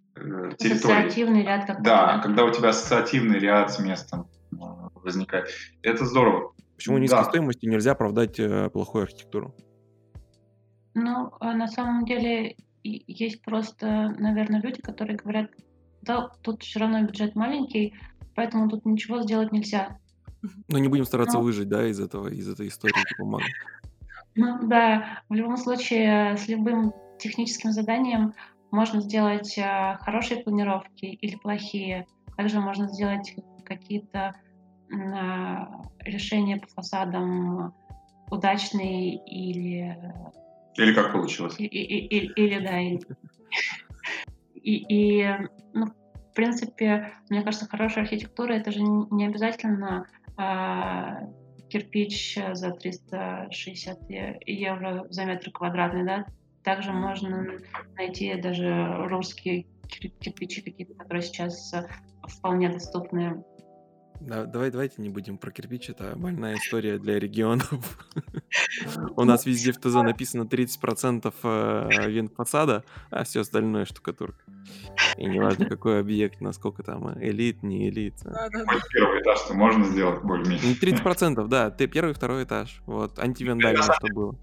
[0.58, 0.94] территорий.
[1.08, 1.82] Ассоциативный ряд какой-то.
[1.84, 4.56] Да, когда у тебя ассоциативный ряд с местом э,
[4.96, 5.48] возникает.
[5.82, 6.54] Это здорово.
[6.76, 7.24] Почему низкой Да.
[7.26, 9.56] стоимостью нельзя оправдать э, плохую архитектуру?
[10.94, 15.52] Ну, а на самом деле есть просто, наверное, люди, которые говорят,
[16.02, 17.94] да, тут все равно бюджет маленький,
[18.36, 20.00] поэтому тут ничего сделать нельзя.
[20.68, 21.44] Но не будем стараться Ну.
[21.44, 23.40] выжить, да, из этого, из этой истории типа.
[24.38, 28.34] Ну, да, в любом случае с любым техническим заданием
[28.70, 32.06] можно сделать а, хорошие планировки или плохие.
[32.38, 34.36] Также можно сделать какие-то
[34.92, 37.74] а, решения по фасадам
[38.30, 39.98] удачные или
[40.76, 41.56] Или как получилось?
[41.58, 43.02] И- и- и- или да, или-
[44.54, 45.38] и, и,
[45.74, 50.06] ну, в принципе, мне кажется, хорошая архитектура это же не обязательно
[51.70, 56.26] кирпич за 360 е- евро за метр квадратный, да.
[56.64, 57.46] Также можно
[57.96, 61.88] найти даже русские кир- кирпичи какие-то, которые сейчас а,
[62.28, 63.44] вполне доступны.
[64.20, 68.00] Да, давай, давайте не будем про кирпич, это больная история для регионов.
[69.16, 74.44] У нас везде в ТЗ написано 30% э, вент фасада, а все остальное штукатурка.
[75.18, 78.16] И неважно, какой объект, насколько там элит, не элит.
[78.92, 80.76] первый этаж-то можно сделать более-менее.
[80.82, 82.82] Ну, 30%, да, ты первый, второй этаж.
[82.86, 84.36] Вот, антивандальное, что было.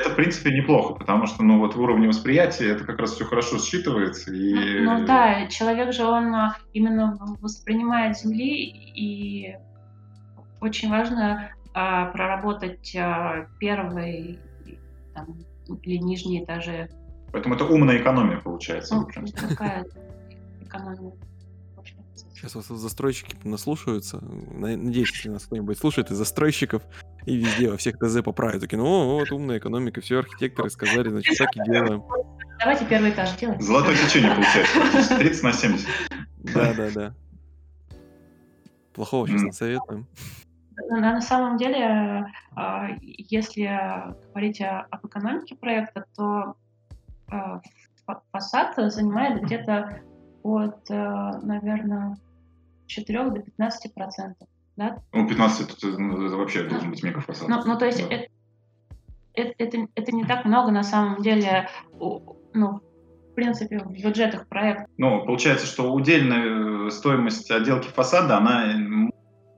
[0.00, 3.24] Это, в принципе, неплохо, потому что, ну, вот в уровне восприятия это как раз все
[3.24, 4.32] хорошо считывается.
[4.32, 4.80] И...
[4.80, 9.56] Ну, ну да, человек же, он а, именно воспринимает Земли, и
[10.60, 14.38] очень важно а, проработать а, первый
[15.14, 15.38] там,
[15.82, 16.88] или нижние этажи.
[17.32, 18.94] Поэтому это умная экономия получается.
[18.94, 19.84] Ну, такая
[20.60, 21.12] экономия.
[22.32, 24.20] Сейчас вас застройщики наслушаются.
[24.20, 26.82] Надеюсь, если нас кто-нибудь слушает из застройщиков
[27.26, 28.60] и везде во всех ТЗ поправят.
[28.60, 32.02] Такие, ну вот умная экономика, все архитекторы сказали, значит так и делаем.
[32.58, 33.60] Давайте первый этаж делаем.
[33.60, 35.18] Золотое течение получается.
[35.18, 35.88] 30 на 70.
[36.54, 37.14] Да, да, да.
[38.92, 40.06] Плохого сейчас не советуем.
[40.88, 43.70] На, самом деле, а, если
[44.28, 46.56] говорить об экономике проекта, то
[47.30, 47.60] а,
[48.32, 50.00] фасад занимает где-то
[50.42, 52.16] от, а, наверное,
[52.86, 54.48] 4 до 15 процентов.
[54.76, 54.98] Да?
[55.12, 57.48] Ну, 15 это, ну, это вообще должен быть мегафасад.
[57.48, 58.14] Ну, ну то есть да.
[58.14, 58.28] это,
[59.34, 62.80] это, это, это не так много на самом деле, ну,
[63.30, 64.86] в принципе, в бюджетах проекта.
[64.96, 69.10] Ну, получается, что удельная э, стоимость отделки фасада, она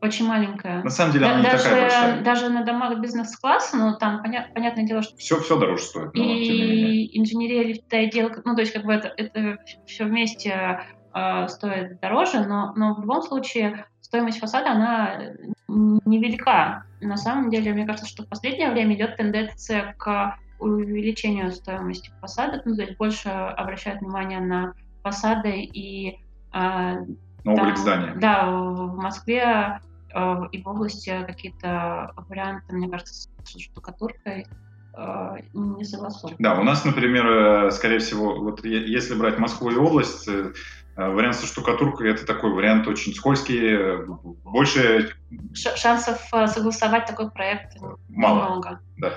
[0.03, 0.83] очень маленькая.
[0.83, 2.23] На самом деле она даже, не такая большая.
[2.23, 5.17] Даже на домах бизнес-класса, ну там поня- понятное дело, что...
[5.17, 6.11] Все, все дороже стоит.
[6.15, 10.81] И инженерия, лифта, отделка, ну то есть как бы это, это все вместе
[11.15, 15.19] э, стоит дороже, но, но в любом случае стоимость фасада, она
[15.69, 16.85] невелика.
[17.01, 22.63] На самом деле, мне кажется, что в последнее время идет тенденция к увеличению стоимости фасада,
[22.65, 26.19] ну, то есть больше обращают внимание на фасады и
[26.55, 26.95] э,
[27.45, 28.15] Новые здания.
[28.17, 29.81] Да, в Москве
[30.15, 34.47] э, и в области какие-то варианты, мне кажется, с штукатуркой
[34.97, 36.37] э, не согласованы.
[36.39, 40.29] Да, у нас, например, э, скорее всего, вот если брать Москву и область,
[40.97, 44.05] вариант со штукатуркой это такой вариант очень скользкий,
[44.45, 45.13] больше...
[45.55, 47.77] Шансов согласовать такой проект
[48.09, 48.49] Мало.
[48.49, 48.81] много.
[48.99, 49.15] Да.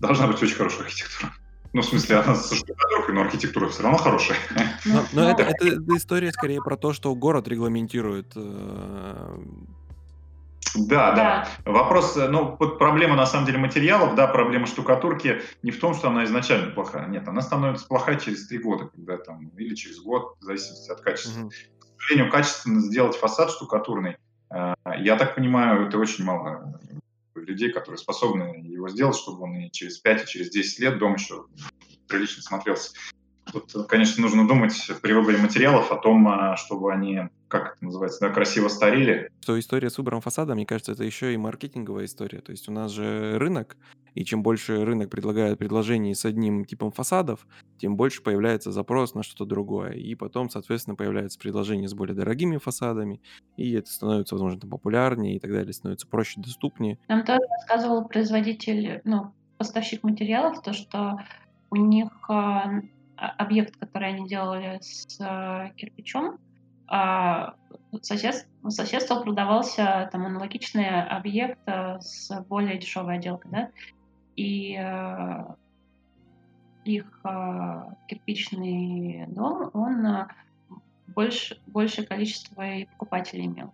[0.00, 1.32] Должна быть очень хорошая архитектура.
[1.72, 4.36] Ну, в смысле, она со штукатуркой, но архитектура все равно хорошая.
[4.84, 9.38] Но, но это, это история скорее про то, что город регламентирует э,
[10.74, 15.70] да, да, Вопрос, э, ну, вот проблема на самом деле материалов, да, проблема штукатурки не
[15.70, 17.08] в том, что она изначально плохая.
[17.08, 21.00] Нет, она становится плохая через три года, когда там, или через год, в зависимости от
[21.00, 21.42] качества.
[21.42, 21.50] Угу.
[21.50, 24.16] К сожалению, качественно сделать фасад штукатурный,
[24.50, 26.80] э, я так понимаю, это очень мало
[27.34, 31.14] людей, которые способны его сделать, чтобы он и через 5, и через 10 лет дом
[31.14, 31.46] еще
[32.08, 32.92] прилично смотрелся.
[33.52, 38.20] Тут, конечно, нужно думать при выборе материалов о том, а, чтобы они, как это называется,
[38.20, 39.30] да, красиво старили.
[39.40, 42.40] Что история с выбором фасада, мне кажется, это еще и маркетинговая история.
[42.40, 43.76] То есть у нас же рынок,
[44.14, 47.46] и чем больше рынок предлагает предложений с одним типом фасадов,
[47.78, 49.92] тем больше появляется запрос на что-то другое.
[49.92, 53.20] И потом, соответственно, появляется предложение с более дорогими фасадами,
[53.56, 56.98] и это становится, возможно, популярнее и так далее, становится проще, доступнее.
[57.08, 61.18] Нам тоже рассказывал производитель, ну, поставщик материалов, то, что
[61.70, 62.82] у них а,
[63.22, 66.38] объект, который они делали с э, кирпичом,
[66.88, 67.54] а,
[68.02, 73.70] сосед, соседству продавался там аналогичный объект э, с более дешевой отделкой, да,
[74.34, 75.44] и э,
[76.84, 77.06] их
[78.08, 80.26] кирпичный дом, он
[81.06, 83.72] больше, большее количество и покупателей имел.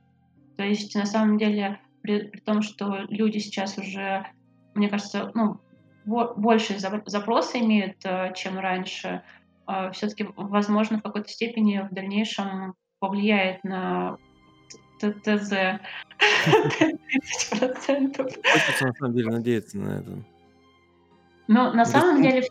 [0.58, 4.26] То есть, на самом деле, при, при том, что люди сейчас уже,
[4.74, 5.58] мне кажется, ну,
[6.04, 7.96] больше запросы имеют,
[8.34, 9.37] чем раньше, а,
[9.92, 14.16] все-таки, возможно, в какой-то степени в дальнейшем повлияет на
[14.98, 15.80] ТТЗ 30%.
[18.52, 20.10] Хочется на самом деле надеяться на это.
[21.46, 22.46] Ну, на самом деле,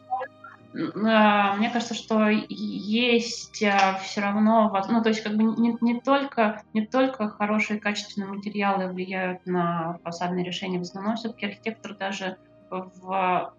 [1.06, 6.00] а, мне кажется, что есть а, все равно, ну, то есть, как бы не, не,
[6.00, 12.38] только, не только хорошие качественные материалы влияют на фасадные решения, в основном все-таки архитектор даже
[12.70, 13.54] в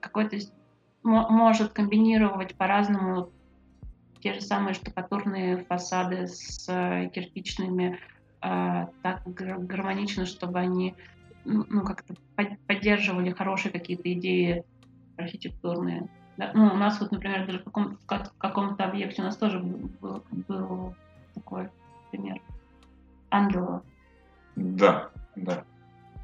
[0.00, 0.38] какой-то
[1.02, 3.30] может комбинировать по-разному
[4.20, 7.98] те же самые штукатурные фасады с э, кирпичными
[8.42, 10.94] э, так гармонично, чтобы они
[11.44, 12.14] ну, как-то
[12.66, 14.64] поддерживали хорошие какие-то идеи
[15.16, 16.08] архитектурные.
[16.36, 16.50] Да?
[16.54, 20.22] Ну, у нас вот, например, даже в, каком, в каком-то объекте у нас тоже был,
[20.48, 20.94] был
[21.34, 21.68] такой
[22.10, 22.40] пример.
[23.30, 23.82] Ангела.
[24.56, 25.64] Да, да.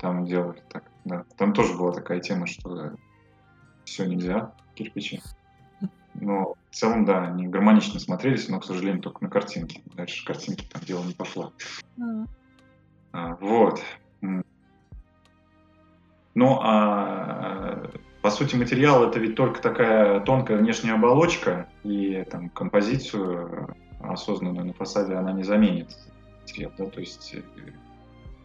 [0.00, 0.84] Там делали так.
[1.04, 1.24] Да.
[1.36, 2.92] Там тоже была такая тема, что
[3.84, 5.20] все нельзя кирпичи.
[6.14, 9.82] Но в целом, да, они гармонично смотрелись, но, к сожалению, только на картинке.
[9.94, 11.52] Дальше картинки там дело не пошло.
[11.96, 12.28] Mm.
[13.12, 13.82] А, вот.
[16.34, 17.90] Ну, а
[18.24, 24.72] по сути, материал это ведь только такая тонкая внешняя оболочка, и там композицию осознанную на
[24.72, 25.94] фасаде она не заменит
[26.46, 27.42] цвет, да, то есть э,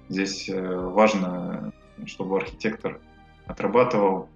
[0.10, 1.72] здесь э, важно,
[2.08, 3.00] чтобы архитектор
[3.46, 4.28] отрабатывал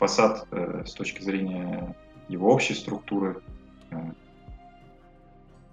[0.00, 1.94] фасад с точки зрения
[2.28, 3.42] его общей структуры.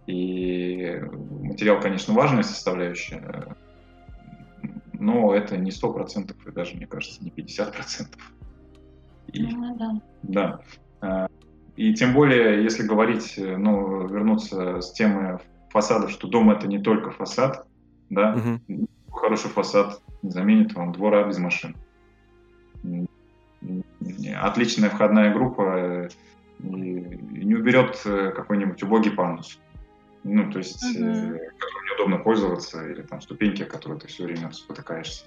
[0.06, 1.02] И
[1.42, 3.56] материал, конечно, важная составляющая,
[4.94, 8.18] но это не 100%, и даже, мне кажется, не 50%.
[9.34, 10.60] И, ну, да.
[11.02, 11.30] да.
[11.76, 17.12] И тем более, если говорить, ну, вернуться с темы фасадов, что дом это не только
[17.12, 17.68] фасад,
[18.10, 18.88] да, угу.
[19.12, 21.76] хороший фасад заменит вам двора без машин.
[24.42, 26.10] Отличная входная группа
[26.60, 29.60] не уберет э, какой-нибудь убогий пандус.
[30.24, 31.04] Ну, то есть, угу.
[31.04, 35.26] которым неудобно пользоваться, или там ступеньки, о которых ты все время спотыкаешься.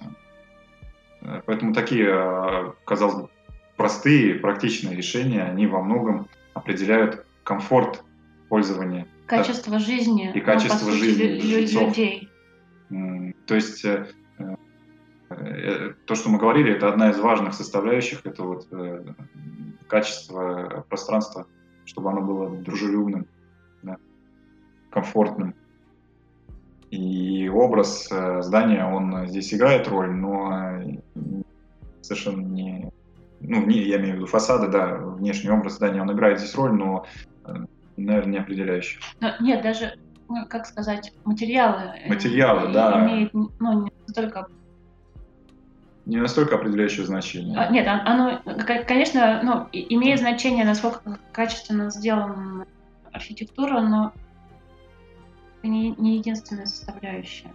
[1.21, 3.29] Э, поэтому такие, а, казалось бы,
[3.77, 8.03] простые, практичные решения, они во многом определяют комфорт
[8.49, 9.07] пользования.
[9.25, 10.31] Качество да, жизни.
[10.35, 12.29] И качество ну, жизни лю- людей.
[13.47, 14.20] То есть э, э,
[16.05, 19.03] то, что мы говорили, это одна из важных составляющих, это вот э,
[19.87, 21.47] качество пространства,
[21.85, 23.27] чтобы оно было дружелюбным,
[23.83, 23.97] да,
[24.89, 25.55] комфортным.
[26.89, 28.09] И образ
[28.39, 30.73] здания, он здесь играет роль, но
[32.01, 32.91] совершенно не
[33.41, 36.73] ну, не, я имею в виду фасады, да, внешний образ здания, он играет здесь роль,
[36.73, 37.05] но,
[37.45, 37.53] э,
[37.97, 38.99] наверное, не определяющий.
[39.19, 39.97] Но, нет, даже,
[40.29, 41.93] ну, как сказать, материалы.
[42.03, 43.03] Э, материалы, да.
[43.03, 44.47] Имеют, ну, не настолько
[46.11, 47.57] не настолько определяющее значение.
[47.57, 48.41] А, нет, оно,
[48.85, 52.67] конечно, ну, имеет значение, насколько качественно сделана
[53.13, 54.11] архитектура, но
[55.63, 57.51] не, не единственная составляющая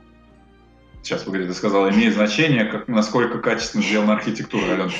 [1.02, 4.90] сейчас вы говорите, сказала, имеет значение, как, насколько качественно сделана архитектура.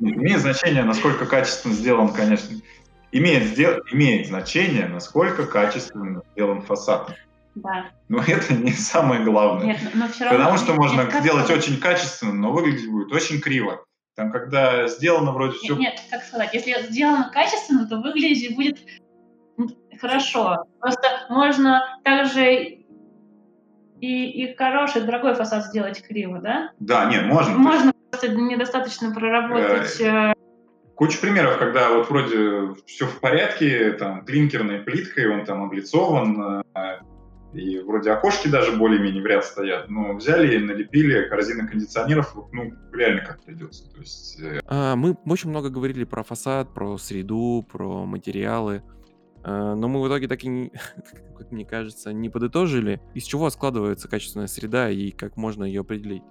[0.00, 2.56] Имеет значение, насколько качественно сделан, конечно,
[3.12, 3.80] имеет, сдел...
[3.92, 7.14] имеет значение, насколько качественно сделан фасад.
[7.54, 7.90] Да.
[8.08, 9.66] Но это не самое главное.
[9.66, 11.56] Нет, но все равно, Потому что можно нет, сделать как...
[11.56, 13.84] очень качественно, но выглядеть будет очень криво.
[14.16, 15.74] Там, когда сделано вроде нет, все...
[15.76, 18.78] Нет, как сказать, если сделано качественно, то выглядеть будет
[20.00, 20.64] хорошо.
[20.80, 22.84] Просто можно также
[24.00, 26.70] и, и хороший, дорогой фасад сделать криво, да?
[26.78, 27.56] Да, нет, можно.
[27.56, 30.00] Можно просто недостаточно проработать.
[30.00, 30.34] Э, э,
[30.94, 37.00] куча примеров, когда вот вроде все в порядке, там клинкерной плиткой, он там облицован, э,
[37.54, 42.72] и вроде окошки даже более-менее в ряд стоят, но взяли и налепили корзины кондиционеров, ну,
[42.92, 43.90] реально как придется.
[43.92, 44.40] То есть...
[44.66, 48.82] А, мы очень много говорили про фасад, про среду, про материалы.
[49.42, 50.72] А, но мы в итоге так и, не,
[51.38, 56.22] как мне кажется, не подытожили, из чего складывается качественная среда и как можно ее определить.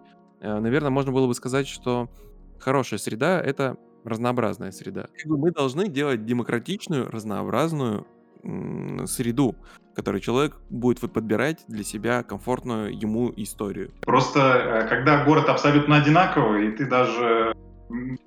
[0.41, 2.09] А, Наверное, можно было бы сказать, что
[2.59, 5.07] хорошая среда— это разнообразная среда.
[5.25, 8.05] Мы должны делать демократичную, разнообразную
[9.05, 9.55] среду,
[9.91, 13.91] в которой человек будет вот подбирать для себя комфортную ему историю.
[14.01, 17.53] Просто э, когда город абсолютно одинаковый, и ты даже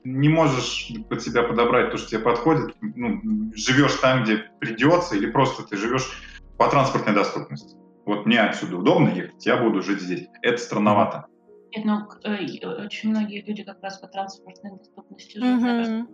[0.04, 5.30] не можешь под себя подобрать то, что тебе подходит, ну, живешь там, где придется, или
[5.30, 6.08] просто ты живешь
[6.56, 7.76] по транспортной доступности.
[8.04, 10.28] Вот мне отсюда удобно ехать, я буду жить здесь.
[10.42, 11.26] Это странновато.
[11.74, 15.88] Нет, ну, э, очень многие люди как раз по транспортной доступности живут.
[15.88, 16.08] Угу.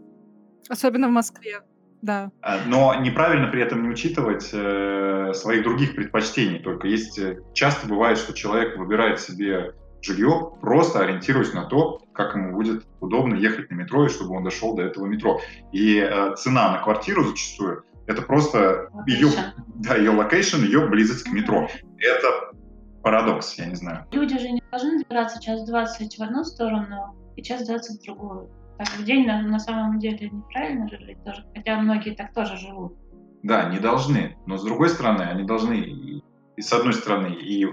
[0.69, 1.61] Особенно в Москве,
[2.03, 2.31] да.
[2.43, 6.59] А, но неправильно при этом не учитывать э, своих других предпочтений.
[6.59, 12.35] Только есть э, часто бывает, что человек выбирает себе жилье, просто ориентируясь на то, как
[12.35, 15.41] ему будет удобно ехать на метро, и чтобы он дошел до этого метро.
[15.71, 19.29] И э, цена на квартиру зачастую это просто ее,
[19.77, 21.69] да, ее location, ее близость к метро.
[21.99, 22.57] Это
[23.03, 24.07] парадокс, я не знаю.
[24.13, 28.51] Люди же не должны добираться час 20 в одну сторону и час 20 в другую.
[28.85, 32.97] В день на, на самом деле неправильно жить тоже, хотя многие так тоже живут.
[33.43, 36.23] Да, не должны, но с другой стороны, они должны и,
[36.57, 37.67] и с одной стороны и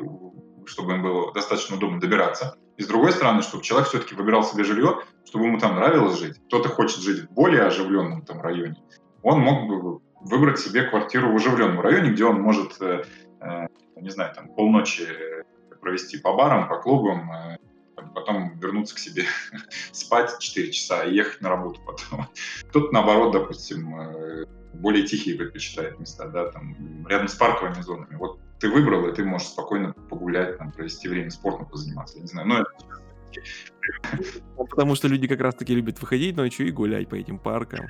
[0.65, 2.55] чтобы им было достаточно удобно добираться.
[2.77, 6.39] И с другой стороны, чтобы человек все-таки выбирал себе жилье, чтобы ему там нравилось жить.
[6.47, 8.77] Кто-то хочет жить в более оживленном там районе.
[9.21, 13.03] Он мог бы выбрать себе квартиру в оживленном районе, где он может, э,
[13.41, 15.07] э, не знаю, там полночи
[15.81, 17.57] провести по барам, по клубам, э,
[18.13, 19.25] потом вернуться к себе
[19.91, 22.27] спать 4 часа и ехать на работу потом.
[22.69, 28.15] Кто-то, наоборот, допустим, э, более тихие предпочитает места, да, там, рядом с парковыми зонами.
[28.15, 32.27] Вот ты выбрал, и ты можешь спокойно погулять, там, провести время, спортом позаниматься, я не
[32.27, 32.71] знаю, но это
[34.57, 37.87] ну, Потому что люди как раз-таки любят выходить ночью и гулять по этим паркам.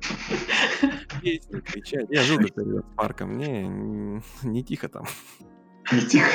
[1.22, 2.06] Песни кричать.
[2.10, 3.66] Я живу с парком, мне
[4.42, 5.04] не тихо там.
[5.92, 6.30] Не тихо.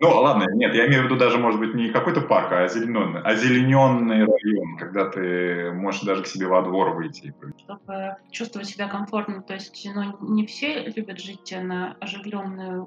[0.00, 3.20] Ну, ладно, нет, я имею в виду даже, может быть, не какой-то парк, а озелененный,
[3.22, 7.34] озелененный район, когда ты можешь даже к себе во двор выйти.
[7.58, 12.86] Чтобы чувствовать себя комфортно, то есть, ну, не все любят жить на оживленной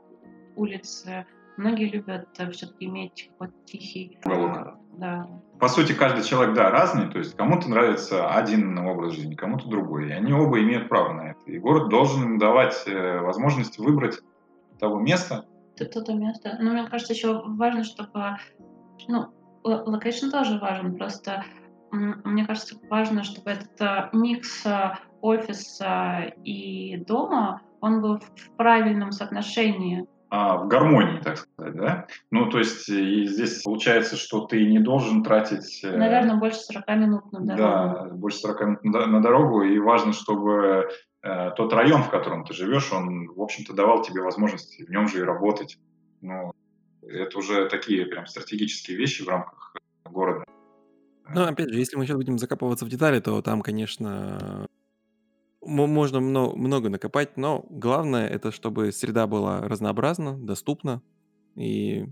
[0.56, 1.26] улице,
[1.58, 4.18] многие любят э, все-таки иметь какой-то тихий...
[4.26, 4.78] Уголок.
[4.98, 5.26] Да.
[5.58, 10.10] по сути, каждый человек, да, разный, то есть кому-то нравится один образ жизни, кому-то другой,
[10.10, 11.40] и они оба имеют право на это.
[11.46, 14.20] И город должен им давать э, возможность выбрать
[14.80, 15.46] того места.
[15.82, 16.58] Это то место.
[16.60, 18.38] Но мне кажется, еще важно, чтобы,
[19.08, 19.28] ну,
[19.64, 21.44] location тоже важен, просто
[21.92, 29.12] мне кажется, важно, чтобы этот э, микс э, офиса и дома, он был в правильном
[29.12, 30.08] соотношении.
[30.30, 32.08] А, в гармонии, так сказать, да?
[32.30, 35.84] Ну, то есть и здесь получается, что ты не должен тратить...
[35.84, 37.62] Э, Наверное, больше 40 минут на дорогу.
[37.62, 40.84] Да, больше 40 минут на дорогу, и важно, чтобы э,
[41.22, 45.20] тот район, в котором ты живешь, он, в общем-то, давал тебе возможность в нем же
[45.20, 45.78] и работать.
[46.22, 46.54] Ну,
[47.02, 50.44] это уже такие прям стратегические вещи в рамках города.
[51.34, 54.68] Ну, опять же, если мы сейчас будем закапываться в детали, то там, конечно,
[55.62, 61.02] можно много накопать, но главное это, чтобы среда была разнообразна, доступна
[61.56, 62.06] и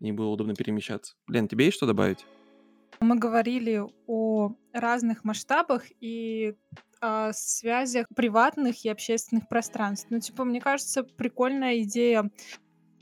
[0.00, 1.16] не было удобно перемещаться.
[1.28, 2.24] Лен, тебе есть что добавить?
[3.00, 6.54] Мы говорили о разных масштабах и
[7.04, 10.06] о связях приватных и общественных пространств.
[10.10, 12.30] Ну, типа, мне кажется, прикольная идея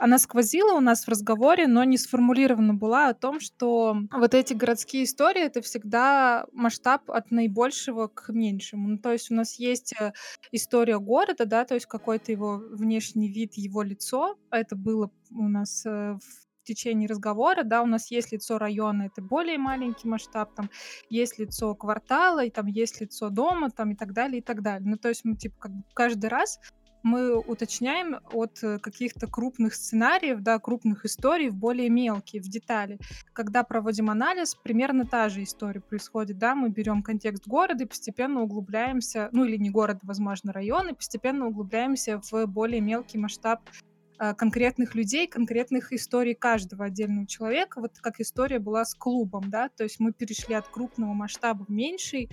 [0.03, 4.53] она сквозила у нас в разговоре, но не сформулирована была о том, что вот эти
[4.53, 8.89] городские истории— это всегда масштаб от наибольшего к меньшему.
[8.89, 10.13] Ну, то есть у нас есть э,
[10.51, 14.37] история города, да, то есть какой-то его внешний вид, его лицо.
[14.51, 16.19] Это было у нас э,
[16.63, 20.71] в течение разговора, да, у нас есть лицо района, это более маленький масштаб, там
[21.11, 24.89] есть лицо квартала, и там есть лицо дома, там и так далее, и так далее.
[24.89, 26.61] Ну, то есть мы, типа, как каждый раз
[27.03, 32.99] мы уточняем от э, каких-то крупных сценариев, да, крупных историй в более мелкие, в детали.
[33.33, 38.43] Когда проводим анализ, примерно та же история происходит, да, мы берем контекст города и постепенно
[38.43, 43.61] углубляемся, ну или не город, возможно, район, и постепенно углубляемся в более мелкий масштаб
[44.37, 49.83] конкретных людей, конкретных историй каждого отдельного человека, вот как история была с клубом, да, то
[49.83, 52.29] есть мы перешли от крупного масштаба в меньший,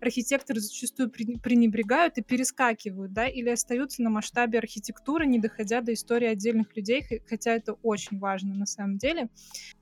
[0.00, 6.28] архитекторы зачастую пренебрегают и перескакивают, да, или остаются на масштабе архитектуры, не доходя до истории
[6.28, 9.28] отдельных людей, хотя это очень важно на самом деле.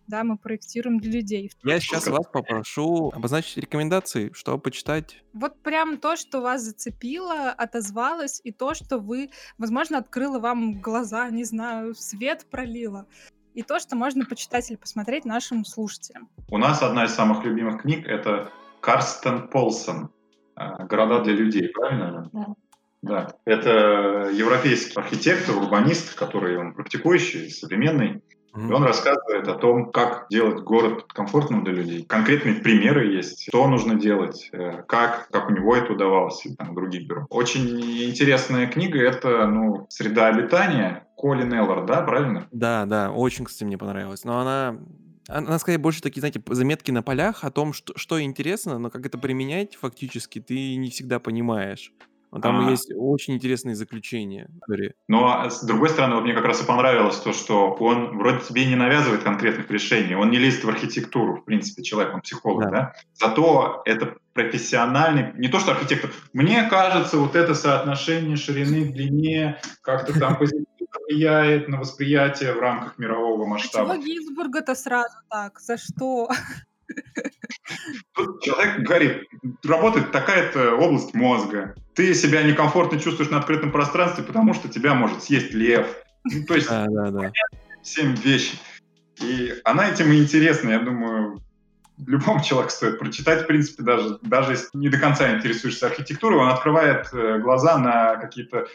[0.07, 1.51] Да, мы проектируем для людей.
[1.65, 5.23] Я сейчас вас попрошу обозначить рекомендации, что почитать.
[5.33, 11.31] Вот прям то, что вас зацепило, отозвалось, и то, что вы, возможно, открыло вам глаза,
[11.31, 13.07] не знаю, свет пролило
[13.55, 16.29] и то, что можно почитать или посмотреть нашим слушателям.
[16.49, 18.51] У нас одна из самых любимых книг— это
[18.83, 20.11] Карстен Полсон
[20.57, 22.29] э, «Города для людей», правильно?
[22.33, 22.47] Да.
[23.03, 28.23] Да, это европейский архитектор, урбанист, который он практикующий, современный.
[28.55, 28.69] Mm-hmm.
[28.69, 32.05] И он рассказывает о том, как делать город комфортным для людей.
[32.05, 36.77] Конкретные примеры есть, что нужно делать, э, как, как у него это удавалось, и там
[36.77, 37.27] других бюро.
[37.31, 42.47] Очень интересная книга— это ну, «Среда обитания», Колин Эллар, да, правильно?
[42.53, 44.25] Да, да, очень, кстати, мне понравилось.
[44.25, 44.77] Но она
[45.29, 49.07] она, скорее, больше такие, знаете, заметки на полях о том, что, что интересно, но как
[49.07, 51.93] это применять фактически, ты не всегда понимаешь.
[52.41, 52.71] Там а.
[52.71, 54.49] есть очень интересные заключения.
[55.07, 58.39] Но а с другой стороны, вот мне как раз и понравилось то, что он вроде
[58.39, 62.65] тебе не навязывает конкретных решений, он не лезет в архитектуру, в принципе, человек, он психолог,
[62.65, 62.71] да.
[62.71, 62.93] да?
[63.13, 69.61] Зато это профессиональный, не то что архитектор, мне кажется, вот это соотношение ширины к длине
[69.83, 70.39] как-то там
[71.13, 73.95] влияет на восприятие в рамках мирового масштаба.
[73.95, 75.61] Чего Гинзбурга-то сразу так?
[75.61, 76.29] За что?
[78.15, 79.23] Тут человек говорит,
[79.65, 81.75] работает такая-то область мозга.
[81.95, 85.87] Ты себя некомфортно чувствуешь на открытом пространстве, потому что тебя может съесть лев.
[86.25, 87.33] Ну, то есть, да, да, да.
[87.83, 88.57] семь вещи.
[89.21, 91.43] И она этим и интересна, я думаю,
[91.99, 96.49] любому человеку стоит прочитать, в принципе, даже, даже если не до конца интересуешься архитектурой, он
[96.49, 98.67] открывает э, глаза на какие-то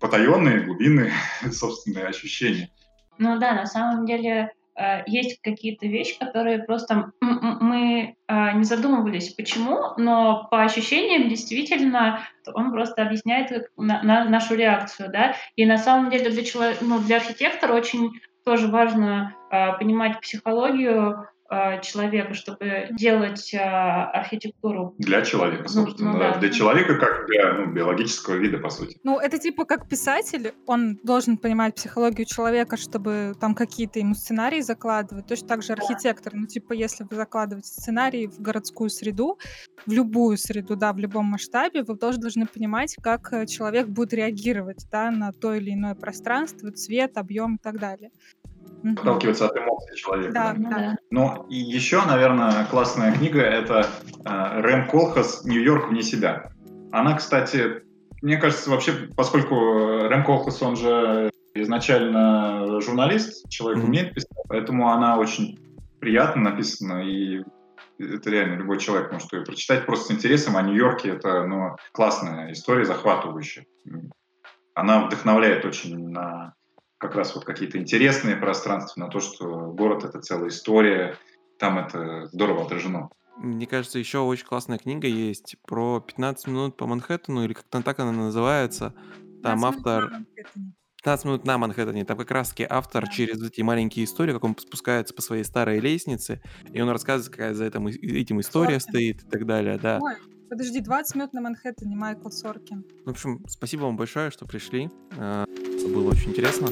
[0.00, 1.12] потаенные, глубинные
[1.52, 2.70] собственные ощущения.
[3.18, 9.34] Ну да, на самом деле э, есть какие-то вещи, которые просто мы э, не задумывались,
[9.34, 12.24] почему, но по ощущениям действительно
[12.54, 15.34] он просто объясняет на нашу реакцию, да.
[15.56, 18.12] И на самом деле для человека, ну для архитектора очень
[18.44, 21.39] тоже важно э, понимать психологию Э,
[21.82, 24.94] человека, чтобы делать э, архитектуру.
[24.98, 26.12] Для человека, собственно.
[26.12, 26.38] Ну, ну, да.
[26.38, 28.98] Для человека, как для ну, биологического вида, по сути.
[29.02, 34.60] Ну, это типа как писатель, он должен понимать психологию человека, чтобы там какие-то ему сценарии
[34.60, 35.26] закладывать.
[35.26, 36.32] Точно так же архитектор.
[36.34, 39.36] Ну, типа, если вы закладываете сценарий в городскую среду,
[39.86, 44.12] в любую среду, да, в любом масштабе, вы тоже должны понимать, как э, человек будет
[44.12, 48.10] реагировать, да, на то или иное пространство, цвет, объем и так далее
[48.84, 50.32] отталкиваться от эмоций человека.
[50.32, 50.68] Да, да.
[50.70, 50.96] да.
[51.10, 53.86] Ну, и еще, наверное, классная книга— это
[54.24, 56.50] э, Рэм Колхас «Нью-Йорк вне себя».
[56.92, 57.82] Она, кстати,
[58.22, 63.86] мне кажется, вообще, поскольку Рэм Колхас, он же изначально журналист, человек mm-hmm.
[63.86, 65.58] умеет писать, поэтому она очень
[66.00, 67.42] приятно написано, и
[67.98, 70.56] это реально любой человек может ее прочитать просто с интересом.
[70.56, 73.66] А Нью-Йорке это ну, классная история, захватывающая.
[74.74, 76.54] Она вдохновляет очень на
[77.00, 81.16] как раз вот какие-то интересные пространства, на то, что город— это целая история,
[81.58, 83.08] там это здорово отражено.
[83.38, 87.98] Мне кажется, еще очень классная книга есть про 15 минут по Манхэттену, или как-то так
[88.00, 88.94] она называется.
[89.42, 90.12] Там автор...
[91.02, 92.04] 15 минут на Манхэттене.
[92.04, 96.42] Там как раз-таки автор через эти маленькие истории, как он спускается по своей старой лестнице,
[96.72, 98.90] и он рассказывает, какая за этим, этим история Соркин.
[98.90, 99.98] стоит и так далее, да.
[100.00, 100.14] Ой,
[100.50, 102.84] подожди, 20 минут на Манхэттене, Майкл Соркин.
[103.06, 104.90] В общем, спасибо вам большое, что пришли.
[105.12, 106.68] Это было очень интересно.